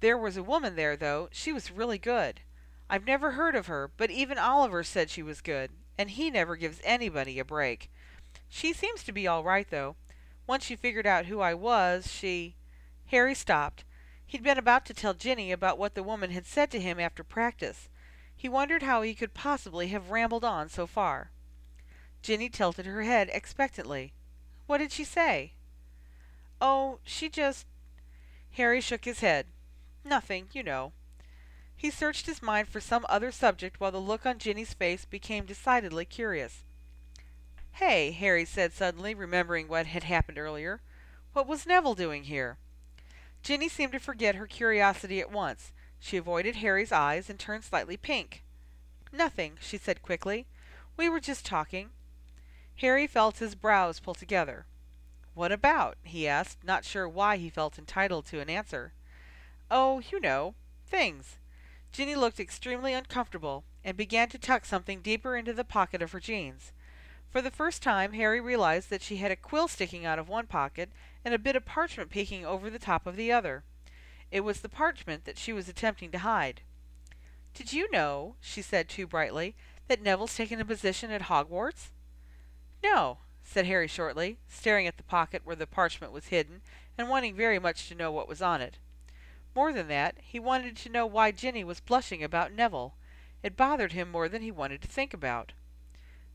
There 0.00 0.16
was 0.16 0.36
a 0.36 0.42
woman 0.42 0.76
there, 0.76 0.96
though. 0.96 1.28
She 1.32 1.52
was 1.52 1.70
really 1.70 1.98
good. 1.98 2.40
I've 2.88 3.06
never 3.06 3.32
heard 3.32 3.54
of 3.54 3.66
her, 3.66 3.90
but 3.96 4.10
even 4.10 4.38
Oliver 4.38 4.82
said 4.82 5.10
she 5.10 5.22
was 5.22 5.40
good, 5.40 5.70
and 6.00 6.12
he 6.12 6.30
never 6.30 6.56
gives 6.56 6.80
anybody 6.82 7.38
a 7.38 7.44
break. 7.44 7.90
She 8.48 8.72
seems 8.72 9.04
to 9.04 9.12
be 9.12 9.26
all 9.26 9.44
right, 9.44 9.68
though. 9.68 9.96
Once 10.46 10.64
she 10.64 10.74
figured 10.74 11.06
out 11.06 11.26
who 11.26 11.40
I 11.40 11.52
was, 11.52 12.10
she... 12.10 12.54
Harry 13.08 13.34
stopped. 13.34 13.84
He'd 14.26 14.42
been 14.42 14.56
about 14.56 14.86
to 14.86 14.94
tell 14.94 15.12
Ginny 15.12 15.52
about 15.52 15.76
what 15.76 15.94
the 15.94 16.02
woman 16.02 16.30
had 16.30 16.46
said 16.46 16.70
to 16.70 16.80
him 16.80 16.98
after 16.98 17.22
practice. 17.22 17.90
He 18.34 18.48
wondered 18.48 18.82
how 18.82 19.02
he 19.02 19.14
could 19.14 19.34
possibly 19.34 19.88
have 19.88 20.10
rambled 20.10 20.42
on 20.42 20.70
so 20.70 20.86
far. 20.86 21.32
Ginny 22.22 22.48
tilted 22.48 22.86
her 22.86 23.02
head 23.02 23.28
expectantly. 23.34 24.14
What 24.66 24.78
did 24.78 24.92
she 24.92 25.04
say? 25.04 25.52
"Oh, 26.62 27.00
she 27.04 27.28
just 27.28 27.66
Harry 28.52 28.80
shook 28.80 29.04
his 29.04 29.20
head. 29.20 29.48
"Nothing, 30.02 30.48
you 30.54 30.62
know." 30.62 30.94
He 31.80 31.90
searched 31.90 32.26
his 32.26 32.42
mind 32.42 32.68
for 32.68 32.78
some 32.78 33.06
other 33.08 33.32
subject 33.32 33.80
while 33.80 33.90
the 33.90 34.02
look 34.02 34.26
on 34.26 34.38
Ginny's 34.38 34.74
face 34.74 35.06
became 35.06 35.46
decidedly 35.46 36.04
curious. 36.04 36.62
"Hey," 37.72 38.12
Harry 38.12 38.44
said 38.44 38.74
suddenly, 38.74 39.14
remembering 39.14 39.66
what 39.66 39.86
had 39.86 40.04
happened 40.04 40.36
earlier. 40.36 40.82
"What 41.32 41.46
was 41.46 41.64
Neville 41.64 41.94
doing 41.94 42.24
here?" 42.24 42.58
Ginny 43.42 43.70
seemed 43.70 43.92
to 43.92 43.98
forget 43.98 44.34
her 44.34 44.46
curiosity 44.46 45.20
at 45.20 45.30
once. 45.30 45.72
She 45.98 46.18
avoided 46.18 46.56
Harry's 46.56 46.92
eyes 46.92 47.30
and 47.30 47.40
turned 47.40 47.64
slightly 47.64 47.96
pink. 47.96 48.42
Nothing, 49.10 49.56
she 49.58 49.78
said 49.78 50.02
quickly. 50.02 50.46
We 50.98 51.08
were 51.08 51.18
just 51.18 51.46
talking. 51.46 51.92
Harry 52.76 53.06
felt 53.06 53.38
his 53.38 53.54
brows 53.54 54.00
pull 54.00 54.12
together. 54.12 54.66
What 55.32 55.50
about? 55.50 55.96
he 56.02 56.28
asked, 56.28 56.62
not 56.62 56.84
sure 56.84 57.08
why 57.08 57.38
he 57.38 57.48
felt 57.48 57.78
entitled 57.78 58.26
to 58.26 58.40
an 58.40 58.50
answer. 58.50 58.92
Oh, 59.70 60.00
you 60.00 60.20
know, 60.20 60.54
things. 60.86 61.38
Ginny 61.92 62.14
looked 62.14 62.38
extremely 62.38 62.94
uncomfortable, 62.94 63.64
and 63.84 63.96
began 63.96 64.28
to 64.28 64.38
tuck 64.38 64.64
something 64.64 65.02
deeper 65.02 65.36
into 65.36 65.52
the 65.52 65.64
pocket 65.64 66.02
of 66.02 66.12
her 66.12 66.20
jeans. 66.20 66.72
For 67.30 67.42
the 67.42 67.50
first 67.50 67.82
time 67.82 68.12
Harry 68.12 68.40
realized 68.40 68.90
that 68.90 69.02
she 69.02 69.16
had 69.16 69.30
a 69.30 69.36
quill 69.36 69.68
sticking 69.68 70.04
out 70.04 70.18
of 70.18 70.28
one 70.28 70.46
pocket 70.46 70.90
and 71.24 71.34
a 71.34 71.38
bit 71.38 71.56
of 71.56 71.64
parchment 71.64 72.10
peeking 72.10 72.44
over 72.44 72.70
the 72.70 72.78
top 72.78 73.06
of 73.06 73.16
the 73.16 73.32
other. 73.32 73.64
It 74.30 74.40
was 74.40 74.60
the 74.60 74.68
parchment 74.68 75.24
that 75.24 75.38
she 75.38 75.52
was 75.52 75.68
attempting 75.68 76.10
to 76.12 76.18
hide. 76.18 76.62
"Did 77.54 77.72
you 77.72 77.90
know," 77.90 78.36
she 78.40 78.62
said 78.62 78.88
too 78.88 79.06
brightly, 79.06 79.56
"that 79.88 80.00
Neville's 80.00 80.36
taken 80.36 80.60
a 80.60 80.64
position 80.64 81.10
at 81.10 81.22
Hogwarts?" 81.22 81.90
"No," 82.82 83.18
said 83.42 83.66
Harry 83.66 83.88
shortly, 83.88 84.38
staring 84.48 84.86
at 84.86 84.96
the 84.96 85.02
pocket 85.02 85.42
where 85.44 85.56
the 85.56 85.66
parchment 85.66 86.12
was 86.12 86.28
hidden, 86.28 86.62
and 86.96 87.08
wanting 87.08 87.34
very 87.34 87.58
much 87.58 87.88
to 87.88 87.94
know 87.94 88.12
what 88.12 88.28
was 88.28 88.40
on 88.40 88.60
it. 88.60 88.78
More 89.54 89.72
than 89.72 89.88
that, 89.88 90.16
he 90.20 90.38
wanted 90.38 90.76
to 90.76 90.88
know 90.88 91.06
why 91.06 91.32
Ginny 91.32 91.64
was 91.64 91.80
blushing 91.80 92.22
about 92.22 92.52
Neville. 92.52 92.94
It 93.42 93.56
bothered 93.56 93.92
him 93.92 94.10
more 94.10 94.28
than 94.28 94.42
he 94.42 94.50
wanted 94.50 94.82
to 94.82 94.88
think 94.88 95.12
about. 95.12 95.52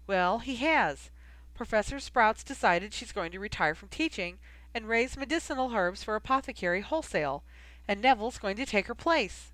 "Well, 0.05 0.39
he 0.39 0.57
has. 0.57 1.11
Professor 1.53 1.99
Sprout's 1.99 2.43
decided 2.43 2.93
she's 2.93 3.13
going 3.13 3.31
to 3.31 3.39
retire 3.39 3.73
from 3.73 3.89
teaching, 3.89 4.39
and 4.73 4.89
raise 4.89 5.15
medicinal 5.15 5.73
herbs 5.73 6.03
for 6.03 6.15
apothecary 6.15 6.81
wholesale, 6.81 7.43
and 7.87 8.01
Neville's 8.01 8.37
going 8.37 8.57
to 8.57 8.65
take 8.65 8.87
her 8.87 8.95
place." 8.95 9.53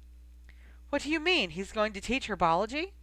"What 0.89 1.03
do 1.03 1.11
you 1.11 1.19
mean? 1.19 1.51
He's 1.51 1.71
going 1.71 1.93
to 1.93 2.01
teach 2.01 2.27
herbology?" 2.27 2.93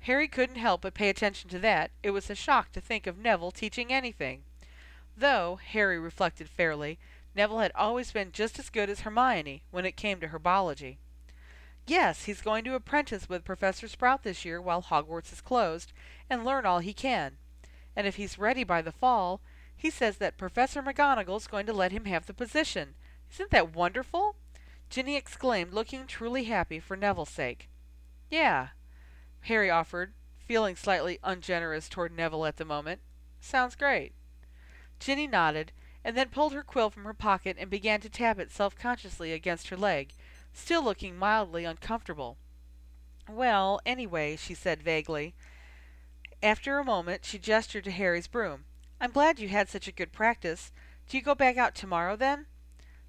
Harry 0.00 0.28
couldn't 0.28 0.56
help 0.56 0.82
but 0.82 0.94
pay 0.94 1.08
attention 1.10 1.50
to 1.50 1.58
that. 1.58 1.90
It 2.02 2.12
was 2.12 2.30
a 2.30 2.34
shock 2.34 2.72
to 2.72 2.80
think 2.80 3.06
of 3.06 3.18
Neville 3.18 3.50
teaching 3.50 3.92
anything. 3.92 4.44
Though, 5.16 5.56
Harry 5.56 5.98
reflected 5.98 6.48
fairly, 6.48 6.98
Neville 7.38 7.60
had 7.60 7.72
always 7.76 8.10
been 8.10 8.32
just 8.32 8.58
as 8.58 8.68
good 8.68 8.90
as 8.90 9.02
Hermione 9.02 9.62
when 9.70 9.86
it 9.86 9.96
came 9.96 10.18
to 10.18 10.26
herbology. 10.26 10.96
Yes, 11.86 12.24
he's 12.24 12.40
going 12.40 12.64
to 12.64 12.74
apprentice 12.74 13.28
with 13.28 13.44
Professor 13.44 13.86
Sprout 13.86 14.24
this 14.24 14.44
year 14.44 14.60
while 14.60 14.82
Hogwarts 14.82 15.32
is 15.32 15.40
closed, 15.40 15.92
and 16.28 16.44
learn 16.44 16.66
all 16.66 16.80
he 16.80 16.92
can. 16.92 17.36
And 17.94 18.08
if 18.08 18.16
he's 18.16 18.40
ready 18.40 18.64
by 18.64 18.82
the 18.82 18.90
fall, 18.90 19.40
he 19.76 19.88
says 19.88 20.16
that 20.16 20.36
Professor 20.36 20.82
McGonagall's 20.82 21.46
going 21.46 21.64
to 21.66 21.72
let 21.72 21.92
him 21.92 22.06
have 22.06 22.26
the 22.26 22.34
position. 22.34 22.94
Isn't 23.32 23.50
that 23.50 23.72
wonderful? 23.72 24.34
Ginny 24.90 25.14
exclaimed, 25.14 25.72
looking 25.72 26.08
truly 26.08 26.44
happy 26.44 26.80
for 26.80 26.96
Neville's 26.96 27.28
sake. 27.28 27.68
Yeah, 28.32 28.70
Harry 29.42 29.70
offered, 29.70 30.12
feeling 30.44 30.74
slightly 30.74 31.20
ungenerous 31.22 31.88
toward 31.88 32.10
Neville 32.10 32.46
at 32.46 32.56
the 32.56 32.64
moment. 32.64 33.00
Sounds 33.40 33.76
great. 33.76 34.12
Ginny 34.98 35.28
nodded, 35.28 35.70
and 36.04 36.16
then 36.16 36.28
pulled 36.28 36.52
her 36.52 36.62
quill 36.62 36.90
from 36.90 37.04
her 37.04 37.14
pocket 37.14 37.56
and 37.58 37.68
began 37.68 38.00
to 38.00 38.08
tap 38.08 38.38
it 38.38 38.50
self-consciously 38.50 39.32
against 39.32 39.68
her 39.68 39.76
leg, 39.76 40.12
still 40.52 40.82
looking 40.82 41.16
mildly 41.16 41.64
uncomfortable. 41.64 42.36
Well, 43.28 43.80
anyway, 43.84 44.36
she 44.36 44.54
said 44.54 44.82
vaguely. 44.82 45.34
After 46.42 46.78
a 46.78 46.84
moment 46.84 47.24
she 47.24 47.38
gestured 47.38 47.84
to 47.84 47.90
Harry's 47.90 48.26
broom. 48.26 48.64
I'm 49.00 49.10
glad 49.10 49.38
you 49.38 49.48
had 49.48 49.68
such 49.68 49.86
a 49.86 49.92
good 49.92 50.12
practice. 50.12 50.72
Do 51.08 51.16
you 51.16 51.22
go 51.22 51.34
back 51.34 51.56
out 51.56 51.74
tomorrow, 51.74 52.16
then? 52.16 52.46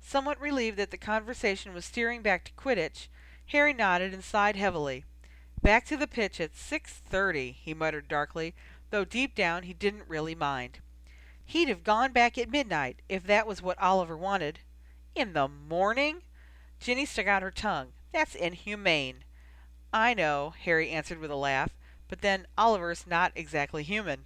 Somewhat 0.02 0.40
relieved 0.40 0.78
that 0.78 0.92
the 0.92 0.98
conversation 0.98 1.74
was 1.74 1.86
steering 1.86 2.22
back 2.22 2.44
to 2.46 2.54
Quidditch, 2.54 3.08
Harry 3.48 3.74
nodded 3.74 4.14
and 4.14 4.24
sighed 4.24 4.56
heavily. 4.56 5.04
Back 5.62 5.86
to 5.86 5.98
the 5.98 6.08
pitch 6.08 6.40
at 6.40 6.56
six 6.56 6.94
thirty, 6.94 7.52
he 7.52 7.74
muttered 7.74 8.08
darkly, 8.08 8.56
though 8.92 9.04
deep 9.04 9.36
down 9.36 9.64
he 9.64 9.74
didn't 9.74 10.08
really 10.08 10.36
mind. 10.36 10.80
He'd 11.50 11.68
have 11.70 11.84
gone 11.84 12.12
back 12.14 12.38
at 12.38 12.52
midnight, 12.52 13.02
if 13.10 13.24
that 13.24 13.48
was 13.48 13.60
what 13.60 13.82
Oliver 13.82 14.16
wanted. 14.16 14.60
In 15.16 15.34
the 15.34 15.48
morning? 15.48 16.22
Ginny 16.80 17.08
stuck 17.08 17.26
out 17.26 17.42
her 17.42 17.50
tongue. 17.50 17.94
That's 18.12 18.36
inhumane. 18.36 19.24
I 19.92 20.14
know, 20.14 20.54
Harry 20.62 20.92
answered 20.92 21.18
with 21.18 21.32
a 21.32 21.36
laugh, 21.36 21.72
but 22.08 22.22
then 22.22 22.46
Oliver's 22.56 23.08
not 23.08 23.32
exactly 23.34 23.82
human. 23.82 24.26